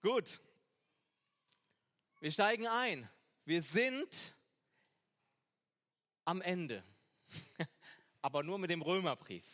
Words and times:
Gut. 0.00 0.38
Wir 2.20 2.30
steigen 2.30 2.68
ein. 2.68 3.10
Wir 3.44 3.62
sind 3.62 4.36
am 6.24 6.40
Ende. 6.40 6.84
Aber 8.22 8.44
nur 8.44 8.60
mit 8.60 8.70
dem 8.70 8.80
Römerbrief. 8.80 9.44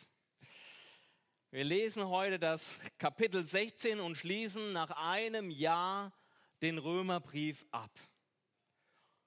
Wir 1.49 1.63
lesen 1.63 2.07
heute 2.07 2.37
das 2.37 2.79
Kapitel 2.99 3.43
16 3.43 3.99
und 3.99 4.17
schließen 4.17 4.71
nach 4.71 4.91
einem 4.91 5.49
Jahr 5.49 6.13
den 6.61 6.77
Römerbrief 6.77 7.65
ab. 7.71 7.91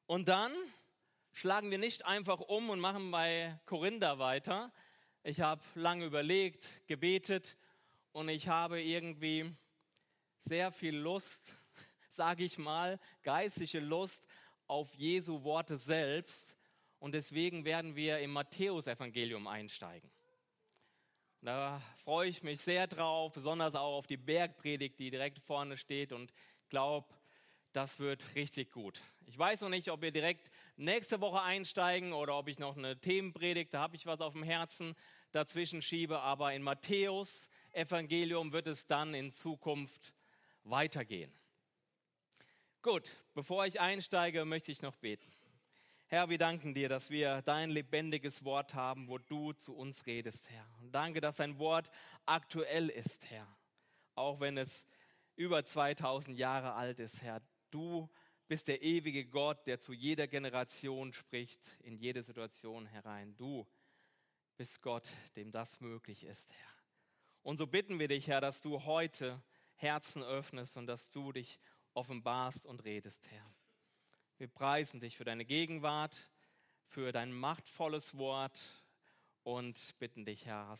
Und 0.06 0.28
dann 0.28 0.52
schlagen 1.32 1.72
wir 1.72 1.78
nicht 1.78 2.06
einfach 2.06 2.38
um 2.38 2.70
und 2.70 2.78
machen 2.78 3.10
bei 3.10 3.58
Korinther 3.66 4.20
weiter. 4.20 4.72
Ich 5.24 5.40
habe 5.40 5.62
lange 5.74 6.04
überlegt, 6.04 6.86
gebetet 6.86 7.56
und 8.12 8.28
ich 8.28 8.46
habe 8.46 8.80
irgendwie 8.80 9.52
sehr 10.40 10.72
viel 10.72 10.96
Lust, 10.96 11.60
sage 12.10 12.44
ich 12.44 12.58
mal, 12.58 12.98
geistliche 13.22 13.80
Lust 13.80 14.26
auf 14.66 14.94
Jesu 14.94 15.42
Worte 15.44 15.76
selbst. 15.76 16.56
Und 16.98 17.12
deswegen 17.12 17.64
werden 17.64 17.96
wir 17.96 18.18
im 18.18 18.32
Matthäusevangelium 18.32 19.46
einsteigen. 19.46 20.10
Da 21.40 21.80
freue 21.96 22.28
ich 22.28 22.42
mich 22.42 22.60
sehr 22.60 22.88
drauf, 22.88 23.32
besonders 23.32 23.76
auch 23.76 23.96
auf 23.96 24.08
die 24.08 24.16
Bergpredigt, 24.16 24.98
die 24.98 25.10
direkt 25.10 25.38
vorne 25.38 25.76
steht 25.76 26.12
und 26.12 26.32
glaube, 26.68 27.14
das 27.72 28.00
wird 28.00 28.34
richtig 28.34 28.72
gut. 28.72 29.00
Ich 29.26 29.38
weiß 29.38 29.60
noch 29.60 29.68
nicht, 29.68 29.90
ob 29.90 30.02
wir 30.02 30.10
direkt 30.10 30.50
nächste 30.76 31.20
Woche 31.20 31.42
einsteigen 31.42 32.12
oder 32.12 32.36
ob 32.36 32.48
ich 32.48 32.58
noch 32.58 32.76
eine 32.76 32.98
Themenpredigt, 32.98 33.72
da 33.72 33.80
habe 33.80 33.94
ich 33.94 34.06
was 34.06 34.20
auf 34.20 34.32
dem 34.32 34.42
Herzen, 34.42 34.96
dazwischen 35.30 35.80
schiebe, 35.80 36.18
aber 36.20 36.54
in 36.54 36.62
Matthäus 36.62 37.50
Evangelium 37.72 38.52
wird 38.52 38.66
es 38.66 38.86
dann 38.86 39.14
in 39.14 39.30
Zukunft 39.30 40.14
weitergehen. 40.70 41.32
Gut, 42.82 43.16
bevor 43.34 43.66
ich 43.66 43.80
einsteige, 43.80 44.44
möchte 44.44 44.72
ich 44.72 44.82
noch 44.82 44.96
beten. 44.96 45.26
Herr, 46.06 46.30
wir 46.30 46.38
danken 46.38 46.72
dir, 46.72 46.88
dass 46.88 47.10
wir 47.10 47.42
dein 47.42 47.68
lebendiges 47.68 48.44
Wort 48.44 48.74
haben, 48.74 49.08
wo 49.08 49.18
du 49.18 49.52
zu 49.52 49.76
uns 49.76 50.06
redest, 50.06 50.48
Herr. 50.48 50.66
Und 50.80 50.92
danke, 50.92 51.20
dass 51.20 51.36
dein 51.36 51.58
Wort 51.58 51.90
aktuell 52.24 52.88
ist, 52.88 53.30
Herr. 53.30 53.46
Auch 54.14 54.40
wenn 54.40 54.56
es 54.56 54.86
über 55.36 55.64
2000 55.64 56.38
Jahre 56.38 56.72
alt 56.72 56.98
ist, 56.98 57.22
Herr. 57.22 57.42
Du 57.70 58.08
bist 58.46 58.68
der 58.68 58.82
ewige 58.82 59.26
Gott, 59.26 59.66
der 59.66 59.80
zu 59.80 59.92
jeder 59.92 60.26
Generation 60.26 61.12
spricht, 61.12 61.76
in 61.82 61.98
jede 61.98 62.22
Situation 62.22 62.86
herein. 62.86 63.36
Du 63.36 63.66
bist 64.56 64.80
Gott, 64.80 65.10
dem 65.36 65.52
das 65.52 65.80
möglich 65.80 66.24
ist, 66.24 66.50
Herr. 66.52 66.72
Und 67.42 67.58
so 67.58 67.66
bitten 67.66 67.98
wir 67.98 68.08
dich, 68.08 68.28
Herr, 68.28 68.40
dass 68.40 68.62
du 68.62 68.84
heute 68.84 69.42
Herzen 69.78 70.22
öffnest 70.22 70.76
und 70.76 70.86
dass 70.86 71.08
du 71.08 71.32
dich 71.32 71.58
offenbarst 71.94 72.66
und 72.66 72.84
redest, 72.84 73.30
Herr. 73.30 73.54
Wir 74.36 74.48
preisen 74.48 75.00
dich 75.00 75.16
für 75.16 75.24
deine 75.24 75.44
Gegenwart, 75.44 76.30
für 76.84 77.10
dein 77.12 77.32
machtvolles 77.32 78.16
Wort 78.18 78.84
und 79.42 79.94
bitten 79.98 80.24
dich, 80.24 80.46
Herr, 80.46 80.76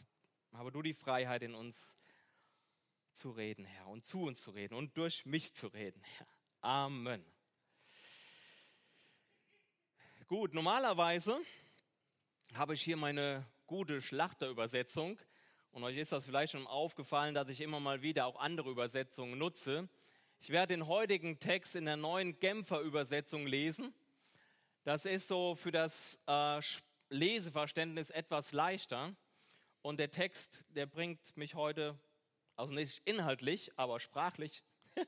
habe 0.53 0.73
du 0.73 0.83
die 0.83 0.95
Freiheit 0.95 1.43
in 1.43 1.55
uns 1.55 1.99
zu 3.15 3.31
reden, 3.31 3.65
Herr, 3.65 3.89
und 3.89 4.05
zu 4.05 4.23
uns 4.23 4.43
zu 4.43 4.51
reden 4.51 4.75
und 4.75 4.97
durch 4.97 5.27
mich 5.27 5.55
zu 5.55 5.69
reden, 5.69 6.03
Herr. 6.03 6.29
Amen. 6.61 7.25
Gut, 10.27 10.55
normalerweise 10.55 11.41
habe 12.55 12.75
ich 12.75 12.83
hier 12.83 12.97
meine 12.97 13.47
gute 13.67 14.03
Schlachterübersetzung. 14.03 15.19
Und 15.73 15.85
euch 15.85 15.97
ist 15.97 16.13
das 16.13 16.27
vielleicht 16.27 16.53
schon 16.53 16.67
aufgefallen, 16.67 17.35
dass 17.35 17.49
ich 17.49 17.61
immer 17.61 17.81
mal 17.81 18.03
wieder 18.03 18.27
auch 18.27 18.37
andere 18.41 18.71
Übersetzungen 18.71 19.39
nutze. 19.39 19.89
Ich 20.41 20.51
werde 20.51 20.75
den 20.75 20.87
heutigen 20.87 21.39
Text 21.39 21.77
in 21.77 21.85
der 21.85 21.97
neuen 21.97 22.39
Genfer 22.39 22.81
Übersetzung 22.81 23.47
lesen. 23.47 23.93
Das 24.85 25.05
ist 25.05 25.29
so 25.29 25.55
für 25.55 25.71
das 25.71 26.23
äh, 26.27 26.61
Leseverständnis 27.11 28.11
etwas 28.11 28.53
leichter. 28.53 29.15
Und 29.83 29.99
der 29.99 30.11
Text, 30.11 30.67
der 30.71 30.87
bringt 30.87 31.37
mich 31.37 31.55
heute, 31.55 31.99
also 32.57 32.73
nicht 32.75 33.03
inhaltlich, 33.05 33.71
aber 33.77 34.01
sprachlich, 34.01 34.63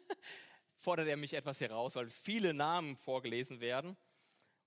fordert 0.75 1.09
er 1.09 1.17
mich 1.17 1.35
etwas 1.35 1.61
heraus, 1.61 1.95
weil 1.95 2.09
viele 2.11 2.55
Namen 2.55 2.97
vorgelesen 2.97 3.61
werden. 3.61 3.97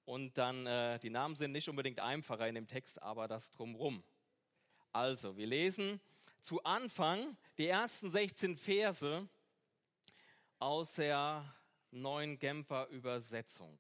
Und 0.06 0.38
dann, 0.38 0.66
äh, 0.66 1.00
die 1.00 1.10
Namen 1.10 1.36
sind 1.36 1.52
nicht 1.52 1.70
unbedingt 1.70 2.00
einfacher 2.00 2.48
in 2.48 2.56
dem 2.56 2.68
Text, 2.68 3.02
aber 3.02 3.28
das 3.28 3.52
drumrum. 3.52 4.04
Also, 4.96 5.36
wir 5.36 5.48
lesen 5.48 6.00
zu 6.40 6.64
Anfang 6.64 7.36
die 7.58 7.66
ersten 7.66 8.12
16 8.12 8.56
Verse 8.56 9.28
aus 10.60 10.94
der 10.94 11.52
neuen 11.90 12.38
Genfer 12.38 12.88
Übersetzung. 12.90 13.80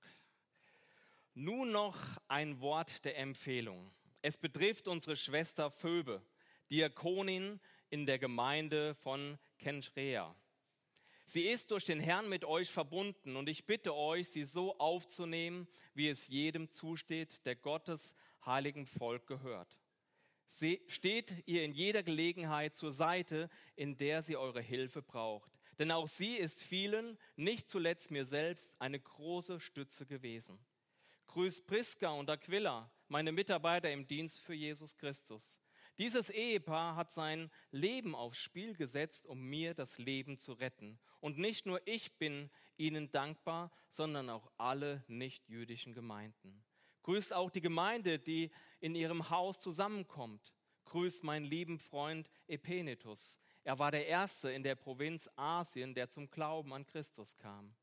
Nun 1.35 1.71
noch 1.71 1.97
ein 2.27 2.59
Wort 2.61 3.05
der 3.05 3.19
Empfehlung. 3.19 3.93
Es 4.23 4.39
betrifft 4.39 4.87
unsere 4.87 5.15
Schwester 5.15 5.69
Phoebe, 5.69 6.19
Diakonin 6.71 7.59
in 7.91 8.07
der 8.07 8.17
Gemeinde 8.17 8.95
von 8.95 9.37
Kenchrea. 9.59 10.35
Sie 11.25 11.43
ist 11.43 11.69
durch 11.69 11.85
den 11.85 11.99
Herrn 11.99 12.27
mit 12.27 12.43
euch 12.43 12.71
verbunden 12.71 13.35
und 13.35 13.49
ich 13.49 13.67
bitte 13.67 13.93
euch, 13.93 14.29
sie 14.29 14.45
so 14.45 14.79
aufzunehmen, 14.79 15.67
wie 15.93 16.09
es 16.09 16.27
jedem 16.27 16.71
zusteht, 16.71 17.45
der 17.45 17.55
Gottes 17.55 18.15
heiligen 18.43 18.87
Volk 18.87 19.27
gehört. 19.27 19.82
Steht 20.45 21.43
ihr 21.45 21.63
in 21.63 21.73
jeder 21.73 22.03
Gelegenheit 22.03 22.75
zur 22.75 22.91
Seite, 22.91 23.49
in 23.75 23.97
der 23.97 24.21
sie 24.21 24.37
eure 24.37 24.61
Hilfe 24.61 25.01
braucht. 25.01 25.51
Denn 25.79 25.91
auch 25.91 26.07
sie 26.07 26.35
ist 26.35 26.63
vielen, 26.63 27.17
nicht 27.35 27.69
zuletzt 27.69 28.11
mir 28.11 28.25
selbst, 28.25 28.71
eine 28.79 28.99
große 28.99 29.59
Stütze 29.59 30.05
gewesen. 30.05 30.59
Grüßt 31.27 31.65
Priska 31.65 32.11
und 32.11 32.29
Aquila, 32.29 32.91
meine 33.07 33.31
Mitarbeiter 33.31 33.91
im 33.91 34.07
Dienst 34.07 34.41
für 34.41 34.53
Jesus 34.53 34.95
Christus. 34.95 35.59
Dieses 35.97 36.29
Ehepaar 36.29 36.95
hat 36.95 37.11
sein 37.11 37.51
Leben 37.71 38.15
aufs 38.15 38.39
Spiel 38.39 38.75
gesetzt, 38.75 39.27
um 39.27 39.41
mir 39.41 39.73
das 39.73 39.97
Leben 39.97 40.39
zu 40.39 40.53
retten. 40.53 40.99
Und 41.19 41.37
nicht 41.37 41.65
nur 41.65 41.81
ich 41.85 42.17
bin 42.17 42.49
ihnen 42.77 43.11
dankbar, 43.11 43.71
sondern 43.89 44.29
auch 44.29 44.51
alle 44.57 45.03
nichtjüdischen 45.07 45.93
Gemeinden. 45.93 46.63
Grüßt 47.03 47.33
auch 47.33 47.51
die 47.51 47.61
Gemeinde, 47.61 48.17
die 48.17 48.49
in 48.83 48.95
ihrem 48.95 49.29
Haus 49.29 49.59
zusammenkommt. 49.59 50.53
Grüßt 50.83 51.23
meinen 51.23 51.45
lieben 51.45 51.79
Freund 51.79 52.29
Epenetus. 52.47 53.39
Er 53.63 53.79
war 53.79 53.91
der 53.91 54.07
Erste 54.07 54.51
in 54.51 54.61
der 54.61 54.75
Provinz 54.75 55.29
Asien, 55.37 55.95
der 55.95 56.09
zum 56.09 56.29
Glauben 56.29 56.73
an 56.73 56.85
Christus 56.85 57.37
kam. 57.37 57.73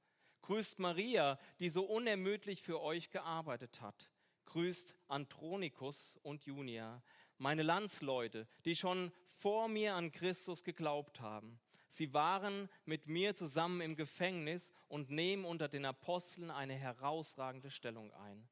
Grüßt 0.42 0.78
Maria, 0.78 1.38
die 1.58 1.70
so 1.70 1.84
unermüdlich 1.84 2.60
für 2.60 2.82
euch 2.82 3.08
gearbeitet 3.08 3.80
hat. 3.80 4.10
Grüßt 4.44 4.94
Andronikus 5.08 6.18
und 6.22 6.44
Junia, 6.44 7.02
meine 7.38 7.62
Landsleute, 7.62 8.46
die 8.66 8.76
schon 8.76 9.10
vor 9.24 9.68
mir 9.68 9.94
an 9.94 10.12
Christus 10.12 10.64
geglaubt 10.64 11.20
haben. 11.22 11.58
Sie 11.88 12.12
waren 12.12 12.68
mit 12.84 13.06
mir 13.06 13.34
zusammen 13.34 13.80
im 13.80 13.96
Gefängnis 13.96 14.74
und 14.88 15.08
nehmen 15.08 15.46
unter 15.46 15.68
den 15.68 15.86
Aposteln 15.86 16.50
eine 16.50 16.74
herausragende 16.74 17.70
Stellung 17.70 18.12
ein 18.12 18.46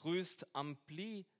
grüßt 0.00 0.46
Amplitus, 0.54 1.30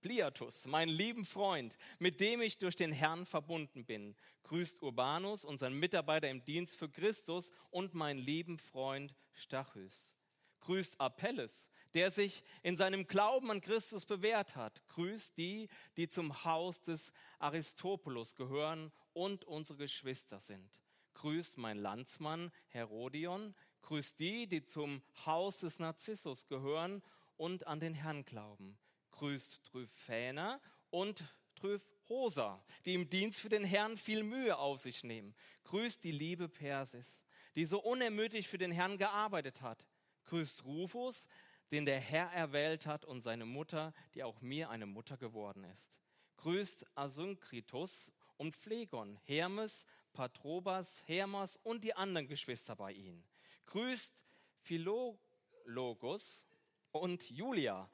Pliatus, 0.00 0.66
meinen 0.66 0.90
lieben 0.90 1.24
Freund, 1.24 1.76
mit 1.98 2.20
dem 2.20 2.40
ich 2.40 2.58
durch 2.58 2.76
den 2.76 2.92
Herrn 2.92 3.26
verbunden 3.26 3.84
bin. 3.84 4.16
Grüßt 4.44 4.82
Urbanus, 4.82 5.44
unseren 5.44 5.74
Mitarbeiter 5.74 6.28
im 6.28 6.44
Dienst 6.44 6.76
für 6.76 6.88
Christus 6.88 7.52
und 7.70 7.94
meinen 7.94 8.18
lieben 8.18 8.58
Freund 8.58 9.14
Stachys. 9.34 10.14
Grüßt 10.60 11.00
Apelles, 11.00 11.68
der 11.94 12.10
sich 12.10 12.44
in 12.62 12.76
seinem 12.76 13.06
Glauben 13.06 13.50
an 13.50 13.60
Christus 13.60 14.06
bewährt 14.06 14.56
hat. 14.56 14.86
Grüßt 14.88 15.36
die, 15.36 15.68
die 15.96 16.08
zum 16.08 16.44
Haus 16.44 16.80
des 16.82 17.12
Aristopoulos 17.38 18.34
gehören 18.34 18.92
und 19.12 19.44
unsere 19.44 19.78
Geschwister 19.78 20.40
sind. 20.40 20.80
Grüßt 21.14 21.58
mein 21.58 21.78
Landsmann 21.78 22.52
Herodion, 22.68 23.54
Grüßt 23.82 24.20
die, 24.20 24.46
die 24.46 24.64
zum 24.64 25.02
Haus 25.24 25.60
des 25.60 25.78
Narzissus 25.78 26.46
gehören 26.46 27.02
und 27.36 27.66
an 27.66 27.80
den 27.80 27.94
Herrn 27.94 28.24
glauben. 28.24 28.78
Grüßt 29.18 29.64
Tryphäna 29.64 30.60
und 30.90 31.24
Tryphosa, 31.56 32.64
die 32.84 32.94
im 32.94 33.10
Dienst 33.10 33.40
für 33.40 33.48
den 33.48 33.64
Herrn 33.64 33.98
viel 33.98 34.22
Mühe 34.22 34.56
auf 34.56 34.80
sich 34.80 35.02
nehmen. 35.02 35.34
Grüßt 35.64 36.04
die 36.04 36.12
liebe 36.12 36.48
Persis, 36.48 37.24
die 37.56 37.64
so 37.64 37.80
unermüdlich 37.80 38.46
für 38.46 38.58
den 38.58 38.70
Herrn 38.70 38.96
gearbeitet 38.96 39.60
hat. 39.60 39.88
Grüßt 40.26 40.64
Rufus, 40.64 41.26
den 41.72 41.84
der 41.84 41.98
Herr 41.98 42.30
erwählt 42.32 42.86
hat, 42.86 43.04
und 43.04 43.22
seine 43.22 43.44
Mutter, 43.44 43.92
die 44.14 44.22
auch 44.22 44.40
mir 44.40 44.70
eine 44.70 44.86
Mutter 44.86 45.16
geworden 45.16 45.64
ist. 45.64 45.98
Grüßt 46.36 46.86
Asynkritus 46.94 48.12
und 48.36 48.54
Phlegon, 48.54 49.18
Hermes, 49.24 49.84
Patrobas, 50.12 51.02
Hermas 51.08 51.58
und 51.64 51.82
die 51.82 51.94
anderen 51.94 52.28
Geschwister 52.28 52.76
bei 52.76 52.92
ihnen. 52.92 53.24
Grüßt 53.66 54.24
Philologus 54.62 56.46
und 56.92 57.28
Julia, 57.30 57.90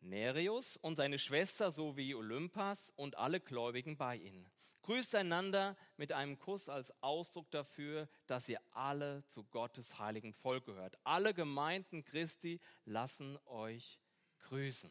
Nereus 0.00 0.76
und 0.76 0.96
seine 0.96 1.18
Schwester 1.18 1.70
sowie 1.70 2.14
Olympas 2.14 2.92
und 2.96 3.16
alle 3.16 3.40
Gläubigen 3.40 3.96
bei 3.96 4.16
ihnen. 4.16 4.48
Grüßt 4.82 5.14
einander 5.14 5.76
mit 5.96 6.12
einem 6.12 6.38
Kuss 6.38 6.68
als 6.68 6.92
Ausdruck 7.02 7.50
dafür, 7.50 8.08
dass 8.26 8.48
ihr 8.48 8.60
alle 8.70 9.24
zu 9.28 9.44
Gottes 9.44 9.98
heiligen 9.98 10.32
Volk 10.32 10.64
gehört. 10.64 10.98
Alle 11.04 11.34
Gemeinden 11.34 12.02
Christi 12.02 12.60
lassen 12.86 13.38
euch 13.46 13.98
grüßen. 14.40 14.90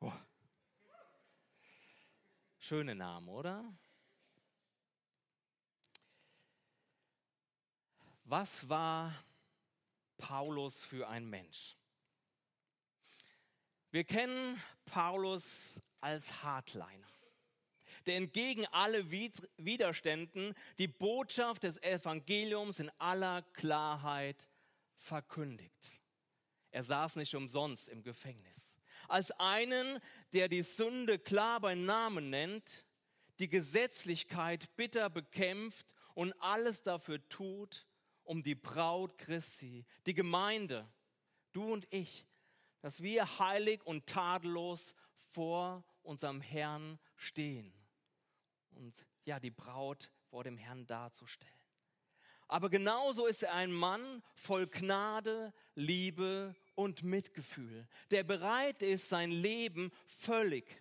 Oh. 0.00 0.12
Schöne 2.58 2.94
Namen, 2.94 3.28
oder? 3.28 3.64
Was 8.24 8.68
war 8.68 9.14
Paulus 10.16 10.84
für 10.84 11.06
ein 11.06 11.26
Mensch? 11.26 11.76
Wir 13.96 14.04
kennen 14.04 14.62
Paulus 14.84 15.80
als 16.02 16.42
Hardliner, 16.42 17.08
der 18.04 18.16
entgegen 18.16 18.66
alle 18.66 19.10
Widerständen 19.10 20.54
die 20.78 20.86
Botschaft 20.86 21.62
des 21.62 21.82
Evangeliums 21.82 22.78
in 22.78 22.90
aller 22.98 23.40
Klarheit 23.54 24.50
verkündigt. 24.98 26.02
Er 26.72 26.82
saß 26.82 27.16
nicht 27.16 27.34
umsonst 27.34 27.88
im 27.88 28.02
Gefängnis. 28.02 28.76
Als 29.08 29.30
einen, 29.40 29.98
der 30.34 30.50
die 30.50 30.60
Sünde 30.60 31.18
klar 31.18 31.60
bei 31.60 31.74
Namen 31.74 32.28
nennt, 32.28 32.84
die 33.40 33.48
Gesetzlichkeit 33.48 34.76
bitter 34.76 35.08
bekämpft 35.08 35.94
und 36.12 36.34
alles 36.34 36.82
dafür 36.82 37.26
tut, 37.30 37.86
um 38.24 38.42
die 38.42 38.56
Braut 38.56 39.16
Christi, 39.16 39.86
die 40.04 40.12
Gemeinde, 40.12 40.86
du 41.54 41.72
und 41.72 41.90
ich, 41.90 42.26
dass 42.86 43.02
wir 43.02 43.40
heilig 43.40 43.84
und 43.84 44.06
tadellos 44.06 44.94
vor 45.16 45.82
unserem 46.04 46.40
Herrn 46.40 47.00
stehen 47.16 47.74
und 48.70 49.04
ja, 49.24 49.40
die 49.40 49.50
Braut 49.50 50.12
vor 50.30 50.44
dem 50.44 50.56
Herrn 50.56 50.86
darzustellen. 50.86 51.52
Aber 52.46 52.70
genauso 52.70 53.26
ist 53.26 53.42
er 53.42 53.54
ein 53.54 53.72
Mann 53.72 54.22
voll 54.36 54.68
Gnade, 54.68 55.52
Liebe 55.74 56.54
und 56.76 57.02
Mitgefühl, 57.02 57.88
der 58.12 58.22
bereit 58.22 58.84
ist, 58.84 59.08
sein 59.08 59.32
Leben 59.32 59.90
völlig 60.04 60.80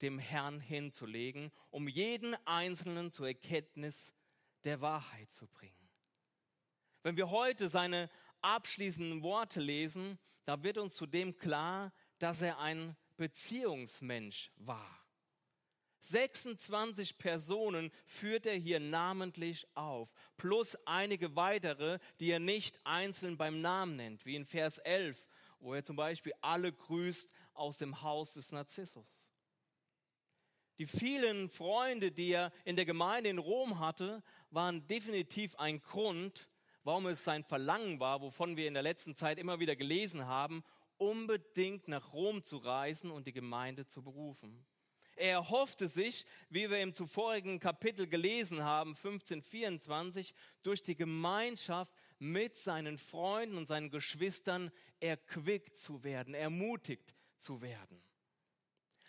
dem 0.00 0.18
Herrn 0.18 0.58
hinzulegen, 0.58 1.52
um 1.68 1.86
jeden 1.86 2.34
Einzelnen 2.46 3.12
zur 3.12 3.26
Erkenntnis 3.26 4.14
der 4.64 4.80
Wahrheit 4.80 5.30
zu 5.30 5.46
bringen. 5.46 5.76
Wenn 7.02 7.18
wir 7.18 7.28
heute 7.28 7.68
seine 7.68 8.08
abschließenden 8.46 9.22
Worte 9.22 9.60
lesen, 9.60 10.18
da 10.44 10.62
wird 10.62 10.78
uns 10.78 10.94
zudem 10.94 11.36
klar, 11.36 11.92
dass 12.18 12.42
er 12.42 12.58
ein 12.60 12.96
Beziehungsmensch 13.16 14.52
war. 14.56 15.06
26 15.98 17.18
Personen 17.18 17.90
führt 18.04 18.46
er 18.46 18.54
hier 18.54 18.78
namentlich 18.78 19.66
auf, 19.74 20.12
plus 20.36 20.76
einige 20.86 21.34
weitere, 21.34 21.98
die 22.20 22.30
er 22.30 22.38
nicht 22.38 22.78
einzeln 22.84 23.36
beim 23.36 23.60
Namen 23.60 23.96
nennt, 23.96 24.24
wie 24.24 24.36
in 24.36 24.44
Vers 24.44 24.78
11, 24.78 25.26
wo 25.58 25.74
er 25.74 25.84
zum 25.84 25.96
Beispiel 25.96 26.32
alle 26.40 26.72
grüßt 26.72 27.32
aus 27.54 27.78
dem 27.78 28.02
Haus 28.02 28.34
des 28.34 28.52
Narzissus. 28.52 29.32
Die 30.78 30.86
vielen 30.86 31.48
Freunde, 31.48 32.12
die 32.12 32.32
er 32.32 32.52
in 32.64 32.76
der 32.76 32.84
Gemeinde 32.84 33.30
in 33.30 33.38
Rom 33.38 33.80
hatte, 33.80 34.22
waren 34.50 34.86
definitiv 34.86 35.56
ein 35.56 35.80
Grund, 35.80 36.48
warum 36.86 37.08
es 37.08 37.24
sein 37.24 37.42
Verlangen 37.42 37.98
war, 37.98 38.20
wovon 38.20 38.56
wir 38.56 38.68
in 38.68 38.74
der 38.74 38.82
letzten 38.84 39.16
Zeit 39.16 39.40
immer 39.40 39.58
wieder 39.58 39.74
gelesen 39.74 40.26
haben, 40.26 40.62
unbedingt 40.98 41.88
nach 41.88 42.12
Rom 42.12 42.44
zu 42.44 42.58
reisen 42.58 43.10
und 43.10 43.26
die 43.26 43.32
Gemeinde 43.32 43.88
zu 43.88 44.04
berufen. 44.04 44.64
Er 45.16 45.32
erhoffte 45.32 45.88
sich, 45.88 46.24
wie 46.48 46.70
wir 46.70 46.78
im 46.78 46.94
zuvorigen 46.94 47.58
Kapitel 47.58 48.06
gelesen 48.06 48.62
haben, 48.62 48.90
1524, 48.90 50.32
durch 50.62 50.80
die 50.84 50.94
Gemeinschaft 50.94 51.92
mit 52.20 52.56
seinen 52.56 52.98
Freunden 52.98 53.56
und 53.56 53.66
seinen 53.66 53.90
Geschwistern 53.90 54.70
erquickt 55.00 55.76
zu 55.76 56.04
werden, 56.04 56.34
ermutigt 56.34 57.16
zu 57.36 57.62
werden. 57.62 58.00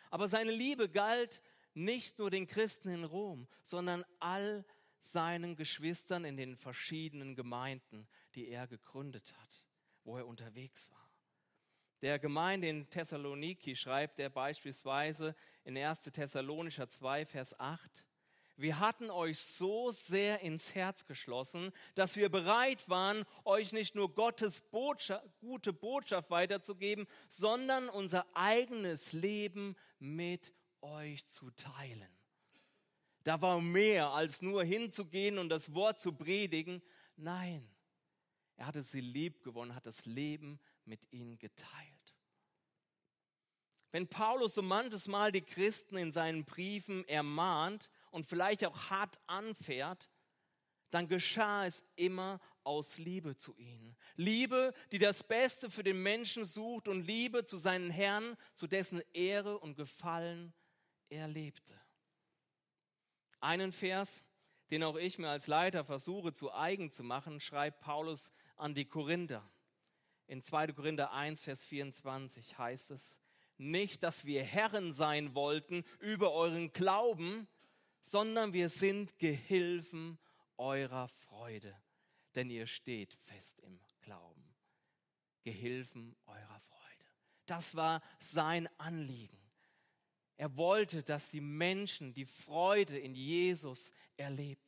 Aber 0.10 0.28
seine 0.28 0.52
Liebe 0.52 0.90
galt 0.90 1.44
nicht 1.76 2.18
nur 2.18 2.32
den 2.32 2.48
Christen 2.48 2.90
in 2.90 3.04
Rom, 3.04 3.48
sondern 3.64 4.04
all 4.20 4.66
seinen 5.00 5.56
Geschwistern 5.56 6.26
in 6.26 6.38
den 6.38 6.56
verschiedenen 6.56 7.36
Gemeinden, 7.36 8.08
die 8.36 8.48
er 8.50 8.68
gegründet 8.68 9.34
hat, 9.38 9.66
wo 10.04 10.18
er 10.18 10.28
unterwegs 10.28 10.90
war. 10.92 11.12
Der 12.02 12.20
Gemeinde 12.20 12.70
in 12.70 12.90
Thessaloniki 12.90 13.76
schreibt 13.76 14.20
er 14.20 14.30
beispielsweise 14.30 15.36
in 15.64 15.78
1. 15.78 16.02
Thessalonischer 16.02 16.90
2, 16.90 17.26
Vers 17.26 17.60
8, 17.60 18.06
wir 18.60 18.80
hatten 18.80 19.12
euch 19.12 19.38
so 19.38 19.92
sehr 19.92 20.40
ins 20.40 20.74
Herz 20.74 21.06
geschlossen, 21.06 21.72
dass 21.94 22.16
wir 22.16 22.30
bereit 22.30 22.90
waren, 22.90 23.24
euch 23.46 23.72
nicht 23.72 23.94
nur 23.94 24.14
Gottes 24.16 24.62
Botschaft, 24.62 25.24
gute 25.40 25.74
Botschaft 25.74 26.32
weiterzugeben, 26.32 27.06
sondern 27.30 27.88
unser 27.88 28.26
eigenes 28.34 29.14
Leben 29.14 29.76
mit 30.00 30.54
euch 30.82 31.28
zu 31.28 31.52
teilen. 31.52 32.17
Da 33.28 33.42
war 33.42 33.60
mehr 33.60 34.12
als 34.12 34.42
nur 34.42 34.64
hinzugehen 34.64 35.38
und 35.38 35.50
das 35.50 35.74
Wort 35.74 36.00
zu 36.00 36.14
predigen. 36.14 36.82
Nein, 37.18 37.70
er 38.56 38.68
hatte 38.68 38.82
sie 38.82 39.02
lieb 39.02 39.44
gewonnen, 39.44 39.76
hat 39.76 39.86
das 39.86 40.06
Leben 40.06 40.62
mit 40.86 41.12
ihnen 41.12 41.38
geteilt. 41.38 42.16
Wenn 43.92 44.08
Paulus 44.08 44.56
so 44.56 44.62
manches 44.62 45.10
Mal 45.10 45.34
die 45.34 45.42
Christen 45.42 45.98
in 45.98 46.14
seinen 46.14 46.46
Briefen 46.46 47.06
ermahnt 47.10 47.90
und 48.12 48.26
vielleicht 48.26 48.64
auch 48.64 48.90
hart 48.90 49.20
anfährt, 49.28 50.10
dann 50.90 51.10
geschah 51.10 51.66
es 51.66 51.84
immer 51.98 52.40
aus 52.64 52.98
Liebe 52.98 53.36
zu 53.36 53.54
ihnen. 53.58 53.98
Liebe, 54.16 54.74
die 54.94 55.00
das 55.00 55.22
Beste 55.22 55.70
für 55.70 55.84
den 55.84 56.02
Menschen 56.02 56.46
sucht 56.46 56.88
und 56.88 57.06
Liebe 57.06 57.44
zu 57.46 57.58
seinen 57.58 57.90
Herrn, 57.90 58.38
zu 58.56 58.68
dessen 58.68 59.02
Ehre 59.12 59.60
und 59.60 59.76
Gefallen 59.76 60.54
er 61.10 61.28
lebte. 61.28 61.78
Einen 63.40 63.72
Vers, 63.72 64.24
den 64.70 64.84
auch 64.84 64.96
ich 64.96 65.18
mir 65.18 65.30
als 65.30 65.48
Leiter 65.48 65.84
versuche 65.84 66.34
zu 66.34 66.54
eigen 66.54 66.92
zu 66.92 67.04
machen, 67.04 67.40
schreibt 67.40 67.82
Paulus 67.82 68.32
an 68.56 68.76
die 68.76 68.86
Korinther. 68.86 69.48
In 70.28 70.44
2. 70.44 70.74
Korinther 70.74 71.14
1, 71.14 71.44
Vers 71.44 71.66
24 71.66 72.58
heißt 72.58 72.92
es, 72.92 73.20
nicht, 73.58 74.04
dass 74.04 74.26
wir 74.26 74.44
Herren 74.44 74.94
sein 74.94 75.34
wollten 75.34 75.84
über 76.00 76.32
euren 76.34 76.74
Glauben, 76.74 77.48
sondern 78.02 78.54
wir 78.54 78.70
sind 78.70 79.18
Gehilfen 79.18 80.20
eurer 80.58 81.08
Freude, 81.08 81.76
denn 82.36 82.50
ihr 82.50 82.68
steht 82.68 83.16
fest 83.24 83.60
im 83.62 83.80
Glauben. 84.02 84.56
Gehilfen 85.44 86.16
eurer 86.26 86.60
Freude. 86.60 87.06
Das 87.46 87.76
war 87.76 88.02
sein 88.20 88.68
Anliegen. 88.78 89.40
Er 90.38 90.56
wollte, 90.56 91.04
dass 91.04 91.32
die 91.32 91.42
Menschen 91.42 92.14
die 92.14 92.26
Freude 92.26 92.98
in 92.98 93.16
Jesus 93.16 93.92
erlebten. 94.18 94.64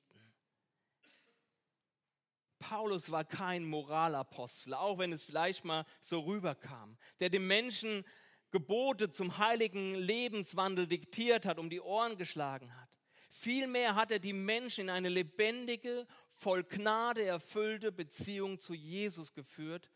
Paulus 2.57 3.11
war 3.11 3.23
kein 3.23 3.63
Moralapostel, 3.63 4.73
auch 4.73 4.97
wenn 4.97 5.13
es 5.13 5.23
vielleicht 5.23 5.63
mal 5.63 5.85
so 6.01 6.21
rüberkam, 6.21 6.97
der 7.19 7.29
den 7.29 7.47
Menschen 7.47 8.03
Gebote 8.51 9.11
zum 9.11 9.37
heiligen 9.37 9.93
Lebenswandel 9.93 10.87
diktiert 10.87 11.45
hat, 11.45 11.59
um 11.59 11.69
die 11.69 11.81
Ohren 11.81 12.17
geschlagen 12.17 12.75
hat. 12.75 12.89
Vielmehr 13.29 13.93
hat 13.93 14.11
er 14.11 14.17
die 14.17 14.33
Menschen 14.33 14.85
in 14.85 14.89
eine 14.89 15.07
lebendige, 15.07 16.07
voll 16.29 16.63
Gnade 16.63 17.23
erfüllte 17.23 17.91
Beziehung 17.91 18.59
zu 18.59 18.73
Jesus 18.73 19.33
geführt 19.33 19.91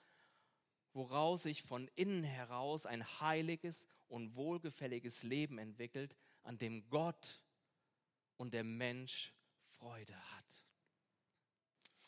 woraus 0.94 1.44
sich 1.44 1.63
von 1.63 1.89
innen 1.96 2.24
heraus 2.24 2.86
ein 2.86 3.03
heiliges 3.20 3.88
und 4.13 4.36
wohlgefälliges 4.36 5.24
Leben 5.24 5.58
entwickelt, 5.58 6.15
an 6.43 6.60
dem 6.60 6.88
Gott 6.88 7.41
und 8.38 8.53
der 8.53 8.63
Mensch 8.63 9.34
Freude 9.60 10.15
hat. 10.15 10.46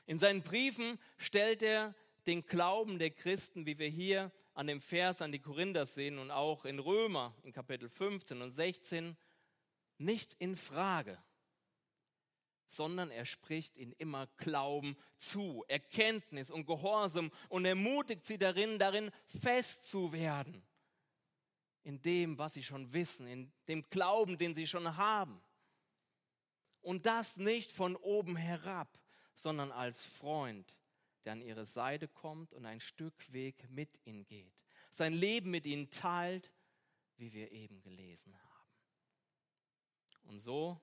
In 0.05 0.19
seinen 0.19 0.43
Briefen 0.43 0.99
stellt 1.17 1.63
er 1.63 1.95
den 2.27 2.45
Glauben 2.45 2.99
der 2.99 3.09
Christen, 3.09 3.65
wie 3.65 3.79
wir 3.79 3.89
hier 3.89 4.31
an 4.53 4.67
dem 4.67 4.81
Vers 4.81 5.23
an 5.23 5.31
die 5.31 5.39
Korinther 5.39 5.87
sehen 5.87 6.19
und 6.19 6.29
auch 6.29 6.65
in 6.65 6.77
Römer 6.77 7.35
in 7.41 7.51
Kapitel 7.51 7.89
15 7.89 8.39
und 8.39 8.53
16, 8.53 9.17
nicht 9.97 10.35
in 10.35 10.55
Frage 10.55 11.17
sondern 12.67 13.11
er 13.11 13.25
spricht 13.25 13.77
ihnen 13.77 13.93
immer 13.99 14.25
Glauben 14.37 14.97
zu, 15.17 15.63
Erkenntnis 15.67 16.49
und 16.49 16.65
Gehorsam 16.65 17.31
und 17.47 17.63
ermutigt 17.63 18.25
sie 18.25 18.39
darin, 18.39 18.79
darin 18.79 19.11
fest 19.27 19.87
zu 19.87 20.11
werden, 20.11 20.63
in 21.85 22.01
dem, 22.01 22.39
was 22.39 22.55
sie 22.55 22.63
schon 22.63 22.91
wissen, 22.93 23.27
in 23.27 23.53
dem 23.67 23.87
Glauben, 23.91 24.39
den 24.39 24.55
sie 24.55 24.65
schon 24.65 24.97
haben. 24.97 25.39
Und 26.81 27.05
das 27.05 27.37
nicht 27.37 27.71
von 27.71 27.95
oben 27.95 28.35
herab, 28.35 28.99
sondern 29.35 29.71
als 29.71 30.03
Freund, 30.03 30.75
der 31.23 31.33
an 31.33 31.41
ihre 31.41 31.67
Seite 31.67 32.07
kommt 32.07 32.53
und 32.53 32.65
ein 32.65 32.79
Stück 32.79 33.31
Weg 33.31 33.69
mit 33.69 33.99
ihnen 34.03 34.25
geht, 34.25 34.53
sein 34.89 35.13
Leben 35.13 35.51
mit 35.51 35.67
ihnen 35.67 35.91
teilt, 35.91 36.51
wie 37.17 37.33
wir 37.33 37.51
eben 37.51 37.79
gelesen 37.81 38.35
haben. 38.35 38.69
Und 40.23 40.39
so 40.39 40.81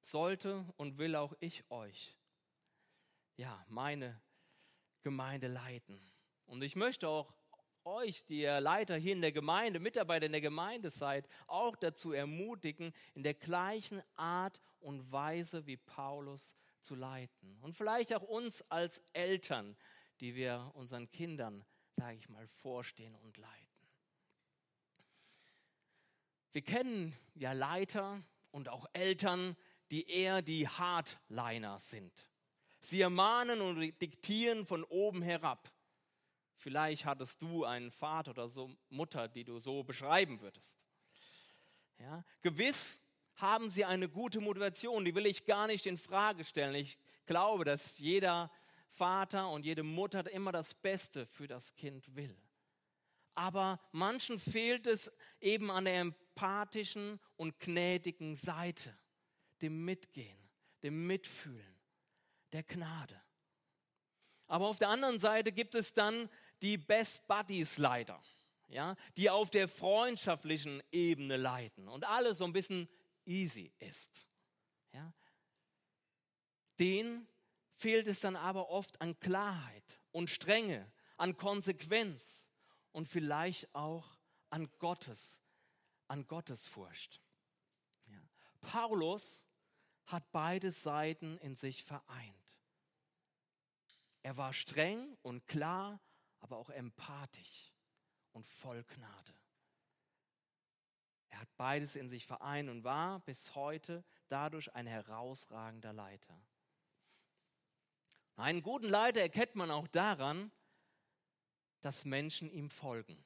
sollte 0.00 0.64
und 0.78 0.96
will 0.96 1.14
auch 1.14 1.34
ich 1.40 1.70
euch, 1.70 2.16
ja, 3.36 3.62
meine 3.68 4.18
Gemeinde 5.02 5.48
leiten. 5.48 6.00
Und 6.46 6.62
ich 6.62 6.74
möchte 6.74 7.06
auch 7.06 7.34
euch, 7.84 8.24
die 8.24 8.40
ihr 8.40 8.60
Leiter 8.60 8.96
hier 8.96 9.12
in 9.12 9.20
der 9.20 9.32
Gemeinde, 9.32 9.80
Mitarbeiter 9.80 10.26
in 10.26 10.32
der 10.32 10.40
Gemeinde 10.40 10.90
seid, 10.90 11.28
auch 11.46 11.76
dazu 11.76 12.12
ermutigen, 12.12 12.92
in 13.14 13.22
der 13.22 13.34
gleichen 13.34 14.02
Art 14.16 14.60
und 14.80 15.10
Weise 15.12 15.66
wie 15.66 15.76
Paulus 15.76 16.54
zu 16.80 16.94
leiten. 16.94 17.58
Und 17.60 17.74
vielleicht 17.74 18.12
auch 18.14 18.22
uns 18.22 18.62
als 18.70 19.02
Eltern, 19.12 19.76
die 20.20 20.34
wir 20.34 20.70
unseren 20.74 21.10
Kindern, 21.10 21.64
sage 21.96 22.18
ich 22.18 22.28
mal, 22.28 22.46
vorstehen 22.46 23.14
und 23.16 23.36
leiten. 23.36 23.58
Wir 26.52 26.62
kennen 26.62 27.16
ja 27.34 27.52
Leiter 27.52 28.22
und 28.50 28.68
auch 28.68 28.86
Eltern, 28.92 29.56
die 29.90 30.08
eher 30.08 30.42
die 30.42 30.68
Hardliner 30.68 31.78
sind. 31.78 32.28
Sie 32.80 33.00
ermahnen 33.00 33.60
und 33.60 33.80
diktieren 34.00 34.66
von 34.66 34.84
oben 34.84 35.22
herab. 35.22 35.72
Vielleicht 36.54 37.04
hattest 37.04 37.42
du 37.42 37.64
einen 37.64 37.90
Vater 37.90 38.32
oder 38.32 38.48
so 38.48 38.74
Mutter, 38.88 39.28
die 39.28 39.44
du 39.44 39.58
so 39.58 39.82
beschreiben 39.82 40.40
würdest. 40.40 40.78
Ja, 41.98 42.24
gewiss 42.40 43.00
haben 43.36 43.70
sie 43.70 43.84
eine 43.84 44.08
gute 44.08 44.40
Motivation, 44.40 45.04
die 45.04 45.14
will 45.14 45.26
ich 45.26 45.46
gar 45.46 45.66
nicht 45.66 45.86
in 45.86 45.98
Frage 45.98 46.44
stellen. 46.44 46.74
Ich 46.74 46.98
glaube, 47.26 47.64
dass 47.64 47.98
jeder 47.98 48.50
Vater 48.88 49.48
und 49.48 49.64
jede 49.64 49.82
Mutter 49.82 50.30
immer 50.30 50.52
das 50.52 50.74
Beste 50.74 51.26
für 51.26 51.46
das 51.46 51.74
Kind 51.74 52.14
will. 52.14 52.36
Aber 53.34 53.80
manchen 53.92 54.38
fehlt 54.38 54.86
es 54.86 55.10
eben 55.40 55.70
an 55.70 55.86
der 55.86 56.00
empathischen 56.00 57.18
und 57.36 57.58
gnädigen 57.60 58.34
Seite, 58.34 58.94
dem 59.62 59.84
Mitgehen, 59.84 60.38
dem 60.82 61.06
Mitfühlen, 61.06 61.80
der 62.52 62.62
Gnade. 62.64 63.21
Aber 64.52 64.66
auf 64.68 64.78
der 64.78 64.90
anderen 64.90 65.18
Seite 65.18 65.50
gibt 65.50 65.74
es 65.74 65.94
dann 65.94 66.28
die 66.60 66.76
Best 66.76 67.26
Buddies 67.26 67.78
Leiter, 67.78 68.20
ja, 68.68 68.96
die 69.16 69.30
auf 69.30 69.48
der 69.48 69.66
freundschaftlichen 69.66 70.82
Ebene 70.92 71.38
leiten 71.38 71.88
und 71.88 72.04
alles 72.04 72.36
so 72.36 72.44
ein 72.44 72.52
bisschen 72.52 72.86
easy 73.24 73.72
ist. 73.78 74.26
Ja. 74.92 75.14
Den 76.78 77.26
fehlt 77.76 78.06
es 78.06 78.20
dann 78.20 78.36
aber 78.36 78.68
oft 78.68 79.00
an 79.00 79.18
Klarheit 79.20 79.98
und 80.10 80.28
Strenge, 80.28 80.86
an 81.16 81.34
Konsequenz 81.38 82.50
und 82.90 83.08
vielleicht 83.08 83.74
auch 83.74 84.18
an 84.50 84.70
Gottes, 84.80 85.40
an 86.08 86.26
Gottesfurcht. 86.26 87.22
Ja. 88.06 88.20
Paulus 88.60 89.46
hat 90.04 90.30
beide 90.30 90.70
Seiten 90.70 91.38
in 91.38 91.56
sich 91.56 91.82
vereint. 91.84 92.41
Er 94.22 94.36
war 94.36 94.52
streng 94.52 95.16
und 95.22 95.46
klar 95.46 96.00
aber 96.40 96.56
auch 96.56 96.70
empathisch 96.70 97.72
und 98.32 98.46
voll 98.46 98.84
Gnade. 98.84 99.34
Er 101.28 101.40
hat 101.40 101.56
beides 101.56 101.96
in 101.96 102.10
sich 102.10 102.26
vereint 102.26 102.68
und 102.68 102.84
war 102.84 103.20
bis 103.20 103.54
heute 103.54 104.04
dadurch 104.28 104.74
ein 104.74 104.86
herausragender 104.86 105.92
Leiter. 105.92 106.38
Einen 108.36 108.62
guten 108.62 108.88
Leiter 108.88 109.20
erkennt 109.20 109.54
man 109.54 109.70
auch 109.70 109.88
daran, 109.88 110.50
dass 111.80 112.04
Menschen 112.04 112.50
ihm 112.50 112.70
folgen. 112.70 113.22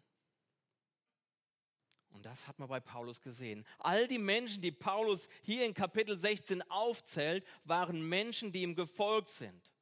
Und 2.11 2.25
das 2.25 2.49
hat 2.49 2.59
man 2.59 2.69
bei 2.69 2.81
Paulus 2.81 3.21
gesehen. 3.21 3.67
All 3.79 4.07
die 4.07 4.19
Menschen, 4.19 4.63
die 4.63 4.73
Paulus 4.73 5.29
hier 5.43 5.67
in 5.67 5.75
Kapitel 5.75 6.19
16 6.19 6.63
aufzählt, 6.71 7.47
waren 7.65 8.09
Menschen, 8.09 8.53
die 8.53 8.63
ihm 8.63 8.75
gefolgt 8.75 9.29
sind. 9.29 9.76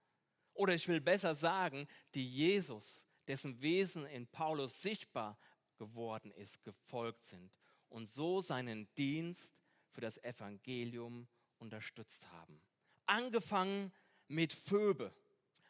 Oder 0.54 0.74
ich 0.74 0.88
will 0.88 1.00
besser 1.00 1.34
sagen, 1.34 1.86
die 2.14 2.28
Jesus 2.28 3.06
dessen 3.26 3.60
Wesen 3.60 4.06
in 4.06 4.26
Paulus 4.26 4.80
sichtbar 4.82 5.36
geworden 5.78 6.30
ist, 6.32 6.62
gefolgt 6.64 7.24
sind 7.24 7.50
und 7.88 8.08
so 8.08 8.40
seinen 8.40 8.88
Dienst 8.96 9.54
für 9.90 10.00
das 10.00 10.22
Evangelium 10.22 11.26
unterstützt 11.58 12.30
haben. 12.32 12.60
Angefangen 13.06 13.92
mit 14.28 14.52
Phoebe, 14.52 15.12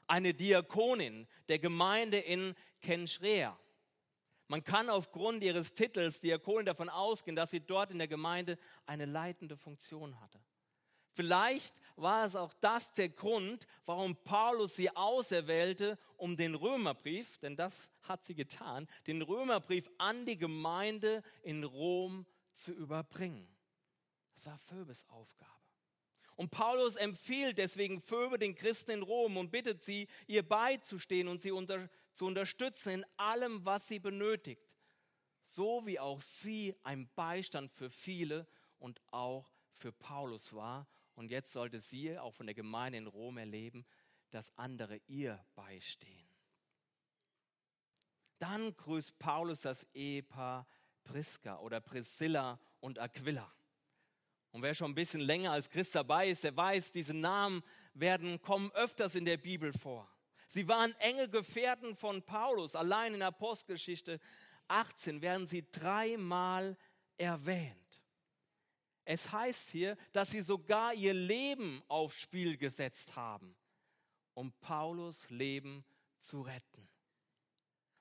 eine 0.06 0.34
Diakonin 0.34 1.26
der 1.48 1.58
Gemeinde 1.58 2.18
in 2.18 2.54
Kenschrea. 2.80 3.58
Man 4.48 4.62
kann 4.62 4.90
aufgrund 4.90 5.42
ihres 5.42 5.74
Titels 5.74 6.20
Diakonin 6.20 6.66
davon 6.66 6.88
ausgehen, 6.88 7.36
dass 7.36 7.50
sie 7.50 7.60
dort 7.60 7.90
in 7.90 7.98
der 7.98 8.08
Gemeinde 8.08 8.58
eine 8.86 9.06
leitende 9.06 9.56
Funktion 9.56 10.20
hatte. 10.20 10.38
Vielleicht 11.14 11.74
war 11.94 12.24
es 12.24 12.34
auch 12.34 12.52
das 12.54 12.92
der 12.92 13.08
Grund, 13.08 13.68
warum 13.86 14.16
Paulus 14.16 14.74
sie 14.74 14.94
auserwählte, 14.96 15.96
um 16.16 16.36
den 16.36 16.56
Römerbrief, 16.56 17.38
denn 17.38 17.56
das 17.56 17.88
hat 18.02 18.24
sie 18.24 18.34
getan, 18.34 18.88
den 19.06 19.22
Römerbrief 19.22 19.88
an 19.98 20.26
die 20.26 20.36
Gemeinde 20.36 21.22
in 21.42 21.62
Rom 21.62 22.26
zu 22.52 22.72
überbringen. 22.72 23.48
Das 24.34 24.46
war 24.46 24.58
Phoebes 24.58 25.08
Aufgabe. 25.08 25.50
Und 26.34 26.50
Paulus 26.50 26.96
empfiehlt 26.96 27.58
deswegen 27.58 28.00
Phoebe 28.00 28.38
den 28.38 28.56
Christen 28.56 28.90
in 28.90 29.02
Rom 29.02 29.36
und 29.36 29.52
bittet 29.52 29.84
sie, 29.84 30.08
ihr 30.26 30.42
beizustehen 30.42 31.28
und 31.28 31.40
sie 31.40 31.52
unter, 31.52 31.88
zu 32.12 32.26
unterstützen 32.26 32.90
in 32.90 33.06
allem, 33.16 33.64
was 33.64 33.86
sie 33.86 34.00
benötigt, 34.00 34.68
so 35.42 35.86
wie 35.86 36.00
auch 36.00 36.20
sie 36.20 36.74
ein 36.82 37.08
Beistand 37.14 37.70
für 37.70 37.88
viele 37.88 38.48
und 38.80 39.00
auch 39.12 39.52
für 39.70 39.92
Paulus 39.92 40.52
war 40.52 40.88
und 41.14 41.30
jetzt 41.30 41.52
sollte 41.52 41.78
sie 41.78 42.18
auch 42.18 42.34
von 42.34 42.46
der 42.46 42.54
Gemeinde 42.54 42.98
in 42.98 43.06
Rom 43.06 43.38
erleben, 43.38 43.86
dass 44.30 44.56
andere 44.56 45.00
ihr 45.06 45.44
beistehen. 45.54 46.28
Dann 48.38 48.76
grüßt 48.76 49.18
Paulus 49.18 49.62
das 49.62 49.86
Ehepaar 49.94 50.66
Priska 51.04 51.58
oder 51.58 51.80
Priscilla 51.80 52.58
und 52.80 52.98
Aquila. 52.98 53.50
Und 54.50 54.62
wer 54.62 54.74
schon 54.74 54.92
ein 54.92 54.94
bisschen 54.94 55.20
länger 55.20 55.52
als 55.52 55.68
Christ 55.68 55.94
dabei 55.94 56.28
ist, 56.28 56.44
der 56.44 56.56
weiß, 56.56 56.92
diese 56.92 57.14
Namen 57.14 57.62
werden, 57.92 58.40
kommen 58.40 58.70
öfters 58.72 59.14
in 59.14 59.24
der 59.24 59.36
Bibel 59.36 59.72
vor. 59.72 60.08
Sie 60.46 60.68
waren 60.68 60.94
enge 61.00 61.28
Gefährten 61.28 61.96
von 61.96 62.22
Paulus. 62.22 62.76
Allein 62.76 63.14
in 63.14 63.22
Apostelgeschichte 63.22 64.20
18 64.68 65.22
werden 65.22 65.46
sie 65.46 65.68
dreimal 65.70 66.76
erwähnt. 67.16 67.83
Es 69.04 69.30
heißt 69.30 69.70
hier, 69.70 69.96
dass 70.12 70.30
sie 70.30 70.40
sogar 70.40 70.94
ihr 70.94 71.14
Leben 71.14 71.82
aufs 71.88 72.20
Spiel 72.20 72.56
gesetzt 72.56 73.16
haben, 73.16 73.54
um 74.32 74.52
Paulus 74.60 75.28
Leben 75.30 75.84
zu 76.16 76.40
retten. 76.42 76.88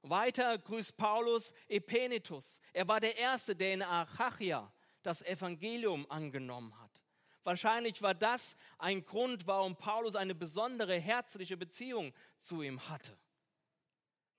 Weiter 0.02 0.58
grüßt 0.58 0.98
Paulus 0.98 1.54
Epenitus. 1.68 2.60
Er 2.74 2.88
war 2.88 3.00
der 3.00 3.18
Erste, 3.18 3.56
der 3.56 3.74
in 3.74 3.82
Achachia 3.82 4.72
das 5.02 5.22
Evangelium 5.22 6.10
angenommen 6.10 6.78
hat. 6.80 7.04
Wahrscheinlich 7.44 8.02
war 8.02 8.14
das 8.14 8.56
ein 8.78 9.06
Grund, 9.06 9.48
warum 9.48 9.76
Paulus 9.76 10.16
eine 10.16 10.36
besondere 10.36 10.98
herzliche 10.98 11.58
Beziehung 11.58 12.14
zu 12.38 12.62
ihm 12.62 12.88
hatte. 12.90 13.18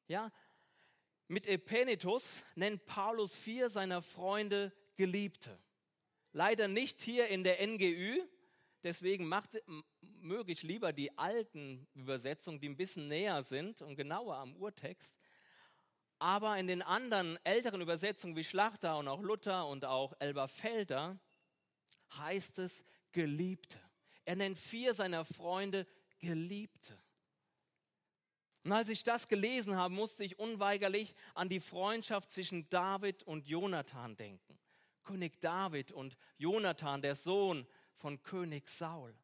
Ja, 0.07 0.33
mit 1.29 1.47
Epenitus 1.47 2.45
nennt 2.55 2.85
Paulus 2.87 3.37
vier 3.37 3.69
seiner 3.69 4.03
Freunde 4.03 4.73
Geliebte. 4.97 5.59
Leider 6.37 6.67
nicht 6.67 7.01
hier 7.01 7.29
in 7.29 7.45
der 7.45 7.65
NGÜ. 7.65 8.19
Deswegen 8.83 9.29
macht, 9.29 9.63
möge 10.21 10.51
ich 10.51 10.65
lieber 10.65 10.93
die 10.93 11.17
alten 11.17 11.87
Übersetzungen, 11.95 12.61
die 12.61 12.69
ein 12.69 12.77
bisschen 12.77 13.07
näher 13.07 13.45
sind 13.45 13.81
und 13.83 13.95
genauer 13.95 14.37
am 14.39 14.57
Urtext. 14.57 15.15
Aber 16.19 16.59
in 16.59 16.67
den 16.67 16.83
anderen 16.83 17.39
älteren 17.45 17.81
Übersetzungen 17.81 18.35
wie 18.35 18.43
Schlachter 18.43 18.99
und 18.99 19.07
auch 19.07 19.23
Luther 19.23 19.69
und 19.69 19.85
auch 19.85 20.13
Elberfelder 20.19 21.21
heißt 22.19 22.59
es 22.59 22.85
Geliebte. 23.13 23.79
Er 24.25 24.35
nennt 24.35 24.59
vier 24.59 24.93
seiner 24.93 25.25
Freunde 25.25 25.87
Geliebte. 26.19 27.01
Und 28.65 28.73
als 28.73 28.89
ich 28.89 29.05
das 29.05 29.29
gelesen 29.29 29.77
habe, 29.77 29.95
musste 29.95 30.25
ich 30.25 30.39
unweigerlich 30.41 31.15
an 31.35 31.49
die 31.49 31.61
Freundschaft 31.61 32.33
zwischen 32.33 32.69
David 32.71 33.23
und 33.23 33.47
Jonathan 33.47 34.17
denken. 34.17 34.59
König 35.05 35.41
David 35.41 35.93
und 35.93 36.17
Jonathan, 36.39 37.03
der 37.03 37.15
Sohn 37.15 37.67
von 37.95 38.23
König 38.23 38.69
Saul. 38.69 39.15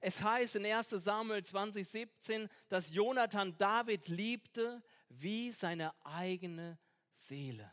Es 0.00 0.22
heißt 0.22 0.56
in 0.56 0.64
1 0.64 0.90
Samuel 0.90 1.44
2017, 1.44 2.48
dass 2.68 2.94
Jonathan 2.94 3.56
David 3.58 4.08
liebte 4.08 4.82
wie 5.10 5.52
seine 5.52 5.92
eigene 6.04 6.78
Seele. 7.12 7.70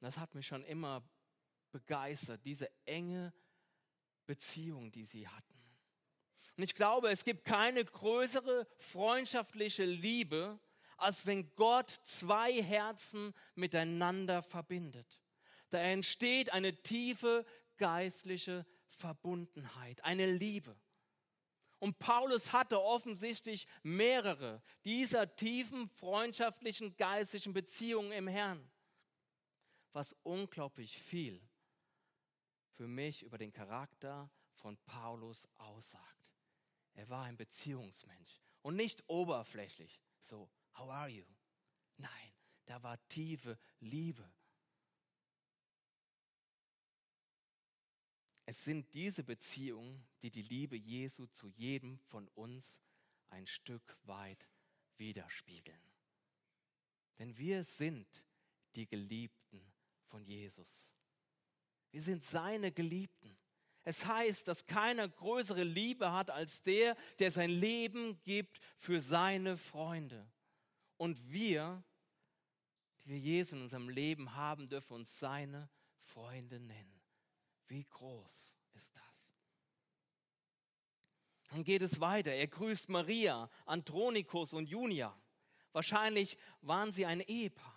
Das 0.00 0.16
hat 0.16 0.34
mich 0.34 0.46
schon 0.46 0.64
immer 0.64 1.02
begeistert, 1.72 2.40
diese 2.44 2.70
enge 2.86 3.34
Beziehung, 4.26 4.90
die 4.92 5.04
sie 5.04 5.28
hatten. 5.28 5.58
Und 6.56 6.62
ich 6.62 6.74
glaube, 6.74 7.10
es 7.10 7.24
gibt 7.24 7.44
keine 7.44 7.84
größere 7.84 8.66
freundschaftliche 8.78 9.84
Liebe 9.84 10.58
als 10.98 11.26
wenn 11.26 11.54
Gott 11.54 11.90
zwei 11.90 12.62
Herzen 12.62 13.34
miteinander 13.54 14.42
verbindet. 14.42 15.22
Da 15.70 15.78
entsteht 15.78 16.52
eine 16.52 16.82
tiefe 16.82 17.44
geistliche 17.76 18.66
Verbundenheit, 18.86 20.04
eine 20.04 20.26
Liebe. 20.26 20.76
Und 21.78 21.98
Paulus 21.98 22.52
hatte 22.52 22.82
offensichtlich 22.82 23.68
mehrere 23.82 24.62
dieser 24.84 25.36
tiefen 25.36 25.88
freundschaftlichen 25.90 26.96
geistlichen 26.96 27.52
Beziehungen 27.52 28.10
im 28.12 28.26
Herrn, 28.26 28.68
was 29.92 30.16
unglaublich 30.24 30.98
viel 30.98 31.40
für 32.72 32.88
mich 32.88 33.22
über 33.22 33.38
den 33.38 33.52
Charakter 33.52 34.30
von 34.54 34.76
Paulus 34.78 35.48
aussagt. 35.54 36.32
Er 36.94 37.08
war 37.08 37.24
ein 37.24 37.36
Beziehungsmensch 37.36 38.40
und 38.62 38.74
nicht 38.74 39.04
oberflächlich, 39.08 40.02
so, 40.18 40.50
how 40.78 40.90
are 40.90 41.08
you? 41.08 41.24
Nein, 41.96 42.32
da 42.66 42.82
war 42.82 42.98
tiefe 43.08 43.58
Liebe. 43.80 44.24
Es 48.46 48.64
sind 48.64 48.94
diese 48.94 49.24
Beziehungen, 49.24 50.06
die 50.22 50.30
die 50.30 50.42
Liebe 50.42 50.76
Jesu 50.76 51.26
zu 51.26 51.48
jedem 51.48 51.98
von 52.06 52.28
uns 52.28 52.80
ein 53.28 53.46
Stück 53.46 53.98
weit 54.04 54.48
widerspiegeln. 54.96 55.82
Denn 57.18 57.36
wir 57.36 57.64
sind 57.64 58.24
die 58.74 58.86
Geliebten 58.86 59.60
von 60.04 60.24
Jesus. 60.24 60.96
Wir 61.90 62.00
sind 62.00 62.24
seine 62.24 62.72
Geliebten. 62.72 63.36
Es 63.84 64.06
heißt, 64.06 64.48
dass 64.48 64.66
keiner 64.66 65.08
größere 65.08 65.64
Liebe 65.64 66.12
hat 66.12 66.30
als 66.30 66.62
der, 66.62 66.96
der 67.18 67.30
sein 67.30 67.50
Leben 67.50 68.22
gibt 68.22 68.60
für 68.76 69.00
seine 69.00 69.56
Freunde. 69.56 70.26
Und 70.98 71.32
wir, 71.32 71.82
die 73.00 73.08
wir 73.08 73.18
Jesus 73.18 73.52
in 73.52 73.62
unserem 73.62 73.88
Leben 73.88 74.34
haben, 74.34 74.68
dürfen 74.68 74.94
uns 74.94 75.18
seine 75.18 75.70
Freunde 75.96 76.60
nennen. 76.60 77.00
Wie 77.68 77.84
groß 77.84 78.54
ist 78.74 78.96
das? 78.96 79.32
Dann 81.50 81.64
geht 81.64 81.82
es 81.82 82.00
weiter. 82.00 82.32
Er 82.32 82.48
grüßt 82.48 82.88
Maria, 82.88 83.48
Andronikus 83.64 84.52
und 84.52 84.68
Junia. 84.68 85.16
Wahrscheinlich 85.72 86.36
waren 86.60 86.92
sie 86.92 87.06
ein 87.06 87.20
Ehepaar. 87.20 87.74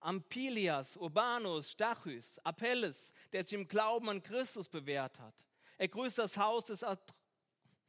Ampilias, 0.00 0.96
Urbanus, 0.96 1.72
Stachys, 1.72 2.38
Apelles, 2.40 3.12
der 3.32 3.42
sich 3.42 3.54
im 3.54 3.66
Glauben 3.66 4.08
an 4.08 4.22
Christus 4.22 4.68
bewährt 4.68 5.18
hat. 5.18 5.44
Er 5.76 5.88
grüßt 5.88 6.18
das 6.18 6.36
Haus 6.36 6.66
des, 6.66 6.84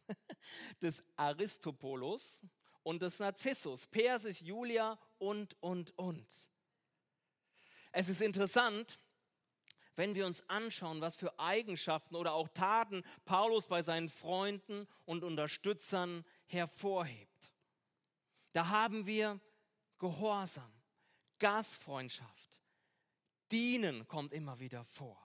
des 0.81 1.03
Aristopolos 1.15 2.43
und 2.83 3.01
des 3.01 3.19
Narzissus, 3.19 3.87
Persis, 3.87 4.39
Julia 4.39 4.97
und, 5.17 5.55
und, 5.61 5.97
und. 5.97 6.49
Es 7.91 8.09
ist 8.09 8.21
interessant, 8.21 8.99
wenn 9.95 10.15
wir 10.15 10.25
uns 10.25 10.47
anschauen, 10.49 11.01
was 11.01 11.17
für 11.17 11.37
Eigenschaften 11.39 12.15
oder 12.15 12.33
auch 12.33 12.47
Taten 12.49 13.03
Paulus 13.25 13.67
bei 13.67 13.81
seinen 13.81 14.09
Freunden 14.09 14.87
und 15.05 15.23
Unterstützern 15.23 16.23
hervorhebt. 16.45 17.51
Da 18.53 18.69
haben 18.69 19.05
wir 19.05 19.39
Gehorsam, 19.97 20.71
Gastfreundschaft, 21.39 22.59
Dienen 23.51 24.07
kommt 24.07 24.33
immer 24.33 24.59
wieder 24.59 24.85
vor. 24.85 25.19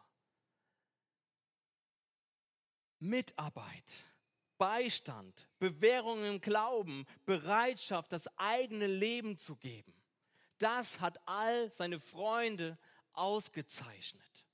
Mitarbeit, 2.98 4.06
Beistand, 4.58 5.48
Bewährung 5.58 6.24
im 6.24 6.40
Glauben, 6.40 7.06
Bereitschaft, 7.24 8.12
das 8.12 8.28
eigene 8.38 8.86
Leben 8.86 9.36
zu 9.36 9.56
geben. 9.56 9.94
Das 10.58 11.00
hat 11.00 11.18
all 11.26 11.70
seine 11.72 12.00
Freunde 12.00 12.78
ausgezeichnet. 13.12 14.46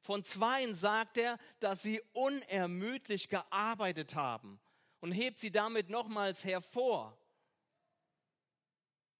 Von 0.00 0.24
zweien 0.24 0.74
sagt 0.74 1.18
er, 1.18 1.38
dass 1.60 1.82
sie 1.82 2.02
unermüdlich 2.12 3.28
gearbeitet 3.28 4.14
haben 4.14 4.60
und 5.00 5.12
hebt 5.12 5.38
sie 5.38 5.50
damit 5.50 5.90
nochmals 5.90 6.44
hervor. 6.44 7.16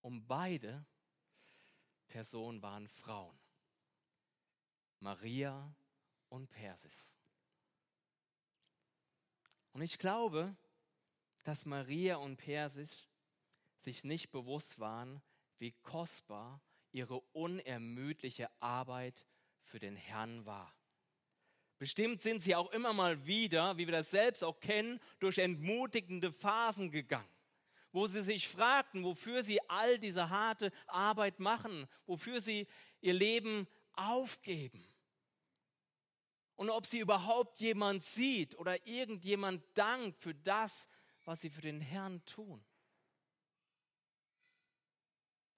Und 0.00 0.26
beide 0.26 0.84
Personen 2.08 2.60
waren 2.62 2.88
Frauen. 2.88 3.38
Maria 4.98 5.74
und 6.28 6.50
Persis. 6.50 7.21
Und 9.72 9.82
ich 9.82 9.98
glaube, 9.98 10.54
dass 11.44 11.66
Maria 11.66 12.16
und 12.16 12.36
Persis 12.36 13.08
sich 13.80 14.04
nicht 14.04 14.30
bewusst 14.30 14.78
waren, 14.78 15.20
wie 15.58 15.72
kostbar 15.82 16.60
ihre 16.92 17.20
unermüdliche 17.32 18.48
Arbeit 18.60 19.26
für 19.60 19.78
den 19.78 19.96
Herrn 19.96 20.44
war. 20.44 20.74
Bestimmt 21.78 22.22
sind 22.22 22.42
sie 22.42 22.54
auch 22.54 22.70
immer 22.70 22.92
mal 22.92 23.26
wieder, 23.26 23.76
wie 23.76 23.86
wir 23.86 23.92
das 23.92 24.10
selbst 24.10 24.44
auch 24.44 24.60
kennen, 24.60 25.00
durch 25.18 25.38
entmutigende 25.38 26.32
Phasen 26.32 26.92
gegangen, 26.92 27.28
wo 27.90 28.06
sie 28.06 28.22
sich 28.22 28.46
fragten, 28.46 29.02
wofür 29.02 29.42
sie 29.42 29.60
all 29.68 29.98
diese 29.98 30.30
harte 30.30 30.70
Arbeit 30.86 31.40
machen, 31.40 31.88
wofür 32.06 32.40
sie 32.40 32.68
ihr 33.00 33.14
Leben 33.14 33.66
aufgeben. 33.94 34.84
Und 36.56 36.70
ob 36.70 36.86
sie 36.86 37.00
überhaupt 37.00 37.58
jemand 37.58 38.04
sieht 38.04 38.54
oder 38.56 38.86
irgendjemand 38.86 39.62
dankt 39.74 40.22
für 40.22 40.34
das, 40.34 40.88
was 41.24 41.40
sie 41.40 41.50
für 41.50 41.62
den 41.62 41.80
Herrn 41.80 42.24
tun. 42.24 42.64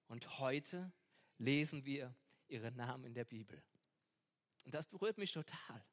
Und 0.07 0.39
heute 0.39 0.91
lesen 1.37 1.85
wir 1.85 2.15
ihre 2.47 2.71
Namen 2.71 3.05
in 3.05 3.13
der 3.13 3.25
Bibel. 3.25 3.61
Und 4.63 4.73
das 4.73 4.87
berührt 4.87 5.17
mich 5.17 5.31
total. 5.31 5.85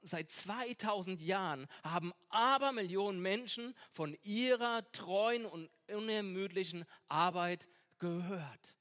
Und 0.00 0.08
seit 0.08 0.30
2000 0.30 1.20
Jahren 1.20 1.66
haben 1.82 2.12
Abermillionen 2.28 3.20
Menschen 3.20 3.74
von 3.90 4.14
ihrer 4.22 4.90
treuen 4.92 5.46
und 5.46 5.70
unermüdlichen 5.88 6.84
Arbeit 7.08 7.68
gehört. 7.98 8.76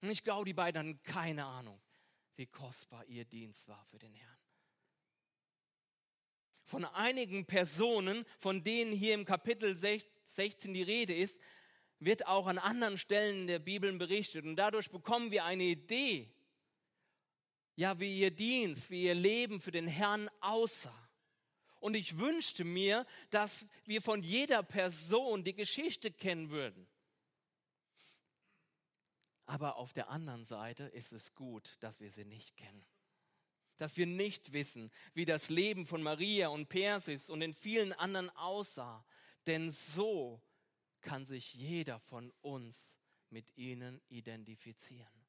Und 0.00 0.10
ich 0.10 0.24
glaube, 0.24 0.46
die 0.46 0.54
beiden 0.54 0.78
hatten 0.78 1.02
keine 1.02 1.44
Ahnung, 1.44 1.80
wie 2.40 2.46
kostbar 2.46 3.04
ihr 3.04 3.26
Dienst 3.26 3.68
war 3.68 3.84
für 3.90 3.98
den 3.98 4.14
Herrn. 4.14 4.38
Von 6.62 6.86
einigen 6.86 7.44
Personen, 7.44 8.24
von 8.38 8.64
denen 8.64 8.94
hier 8.94 9.12
im 9.12 9.26
Kapitel 9.26 9.76
16 9.76 10.72
die 10.72 10.82
Rede 10.82 11.14
ist, 11.14 11.38
wird 11.98 12.26
auch 12.26 12.46
an 12.46 12.56
anderen 12.56 12.96
Stellen 12.96 13.46
der 13.46 13.58
Bibel 13.58 13.92
berichtet. 13.98 14.46
Und 14.46 14.56
dadurch 14.56 14.90
bekommen 14.90 15.30
wir 15.30 15.44
eine 15.44 15.64
Idee, 15.64 16.32
ja, 17.76 18.00
wie 18.00 18.20
ihr 18.20 18.30
Dienst, 18.30 18.90
wie 18.90 19.04
ihr 19.04 19.14
Leben 19.14 19.60
für 19.60 19.70
den 19.70 19.86
Herrn 19.86 20.30
aussah. 20.40 21.10
Und 21.78 21.94
ich 21.94 22.16
wünschte 22.16 22.64
mir, 22.64 23.04
dass 23.28 23.66
wir 23.84 24.00
von 24.00 24.22
jeder 24.22 24.62
Person 24.62 25.44
die 25.44 25.54
Geschichte 25.54 26.10
kennen 26.10 26.48
würden. 26.48 26.88
Aber 29.50 29.78
auf 29.78 29.92
der 29.92 30.10
anderen 30.10 30.44
Seite 30.44 30.84
ist 30.84 31.12
es 31.12 31.34
gut, 31.34 31.76
dass 31.80 31.98
wir 31.98 32.08
sie 32.08 32.24
nicht 32.24 32.56
kennen. 32.56 32.86
Dass 33.78 33.96
wir 33.96 34.06
nicht 34.06 34.52
wissen, 34.52 34.92
wie 35.12 35.24
das 35.24 35.48
Leben 35.48 35.86
von 35.86 36.04
Maria 36.04 36.50
und 36.50 36.68
Persis 36.68 37.28
und 37.28 37.40
den 37.40 37.52
vielen 37.52 37.92
anderen 37.94 38.30
aussah. 38.36 39.04
Denn 39.48 39.72
so 39.72 40.40
kann 41.00 41.26
sich 41.26 41.52
jeder 41.52 41.98
von 41.98 42.32
uns 42.42 43.00
mit 43.28 43.56
ihnen 43.56 44.00
identifizieren. 44.08 45.26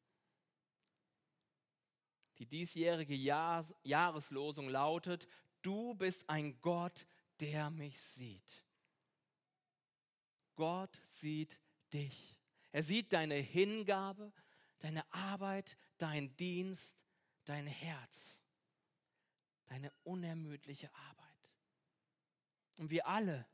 Die 2.37 2.45
diesjährige 2.45 3.15
Jahres 3.15 3.73
Jahreslosung 3.81 4.69
lautet, 4.69 5.27
du 5.63 5.95
bist 5.95 6.29
ein 6.29 6.61
Gott, 6.61 7.07
der 7.39 7.71
mich 7.71 7.99
sieht. 7.99 8.63
Gott 10.53 11.01
sieht 11.07 11.59
dich. 11.91 12.37
Er 12.71 12.83
sieht 12.83 13.13
deine 13.13 13.35
Hingabe, 13.35 14.31
deine 14.79 15.11
Arbeit, 15.13 15.77
dein 15.97 16.35
Dienst, 16.37 17.05
dein 17.45 17.67
Herz, 17.67 18.41
deine 19.65 19.91
unermüdliche 20.03 20.93
Arbeit. 20.93 21.53
Und 22.77 22.89
wir 22.89 23.07
alle 23.07 23.47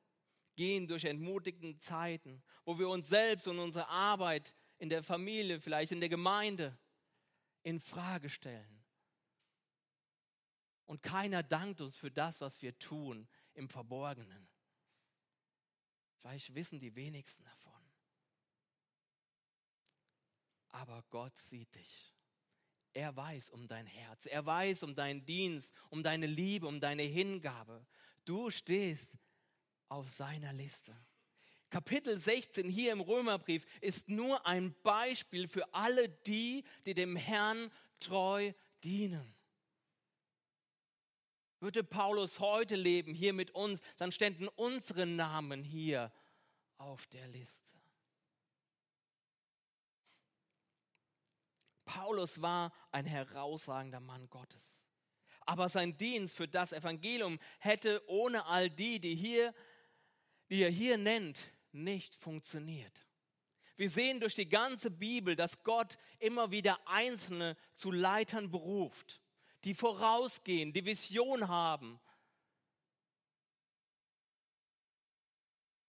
gehen 0.55 0.87
durch 0.87 1.05
entmutigende 1.05 1.77
Zeiten, 1.79 2.43
wo 2.65 2.77
wir 2.79 2.89
uns 2.89 3.09
selbst 3.09 3.47
und 3.47 3.59
unsere 3.59 3.87
Arbeit 3.87 4.55
in 4.79 4.89
der 4.89 5.03
Familie, 5.03 5.59
vielleicht 5.59 5.91
in 5.91 5.99
der 5.99 6.09
Gemeinde 6.09 6.77
in 7.63 7.79
Frage 7.79 8.29
stellen. 8.29 8.85
Und 10.85 11.03
keiner 11.03 11.43
dankt 11.43 11.81
uns 11.81 11.97
für 11.97 12.09
das, 12.09 12.39
was 12.41 12.61
wir 12.61 12.77
tun 12.79 13.27
im 13.53 13.67
Verborgenen. 13.69 14.47
Vielleicht 16.15 16.55
wissen 16.55 16.79
die 16.79 16.95
wenigsten 16.95 17.43
davon. 17.43 17.66
Aber 20.77 21.03
Gott 21.09 21.35
sieht 21.39 21.73
dich. 21.73 22.13
Er 22.93 23.15
weiß 23.15 23.49
um 23.49 23.67
dein 23.67 23.87
Herz. 23.87 24.27
Er 24.27 24.45
weiß 24.45 24.83
um 24.83 24.93
deinen 24.93 25.25
Dienst, 25.25 25.73
um 25.89 26.03
deine 26.03 26.27
Liebe, 26.27 26.67
um 26.67 26.79
deine 26.79 27.01
Hingabe. 27.01 27.83
Du 28.25 28.51
stehst 28.51 29.17
auf 29.89 30.07
seiner 30.07 30.53
Liste. 30.53 30.95
Kapitel 31.71 32.19
16 32.19 32.69
hier 32.69 32.91
im 32.91 33.01
Römerbrief 33.01 33.65
ist 33.81 34.07
nur 34.07 34.45
ein 34.45 34.75
Beispiel 34.83 35.47
für 35.47 35.73
alle 35.73 36.09
die, 36.09 36.63
die 36.85 36.93
dem 36.93 37.15
Herrn 37.15 37.71
treu 37.99 38.53
dienen. 38.83 39.35
Würde 41.59 41.83
Paulus 41.83 42.39
heute 42.39 42.75
leben, 42.75 43.15
hier 43.15 43.33
mit 43.33 43.49
uns, 43.51 43.81
dann 43.97 44.11
ständen 44.11 44.47
unsere 44.49 45.07
Namen 45.07 45.63
hier 45.63 46.13
auf 46.77 47.07
der 47.07 47.27
Liste. 47.29 47.76
Paulus 51.87 52.41
war 52.41 52.71
ein 52.91 53.05
herausragender 53.05 54.01
Mann 54.01 54.29
Gottes. 54.29 54.85
Aber 55.47 55.69
sein 55.69 55.97
Dienst 55.97 56.35
für 56.35 56.47
das 56.47 56.73
Evangelium 56.73 57.39
hätte 57.59 58.03
ohne 58.07 58.45
all 58.45 58.69
die, 58.69 58.99
die, 58.99 59.15
hier, 59.15 59.55
die 60.49 60.61
er 60.61 60.69
hier 60.69 60.97
nennt, 60.97 61.51
nicht 61.71 62.13
funktioniert. 62.13 63.05
Wir 63.77 63.89
sehen 63.89 64.19
durch 64.19 64.35
die 64.35 64.49
ganze 64.49 64.91
Bibel, 64.91 65.35
dass 65.35 65.63
Gott 65.63 65.97
immer 66.19 66.51
wieder 66.51 66.77
Einzelne 66.87 67.55
zu 67.73 67.91
Leitern 67.91 68.51
beruft, 68.51 69.21
die 69.63 69.73
vorausgehen, 69.73 70.73
die 70.73 70.85
Vision 70.85 71.47
haben. 71.47 71.99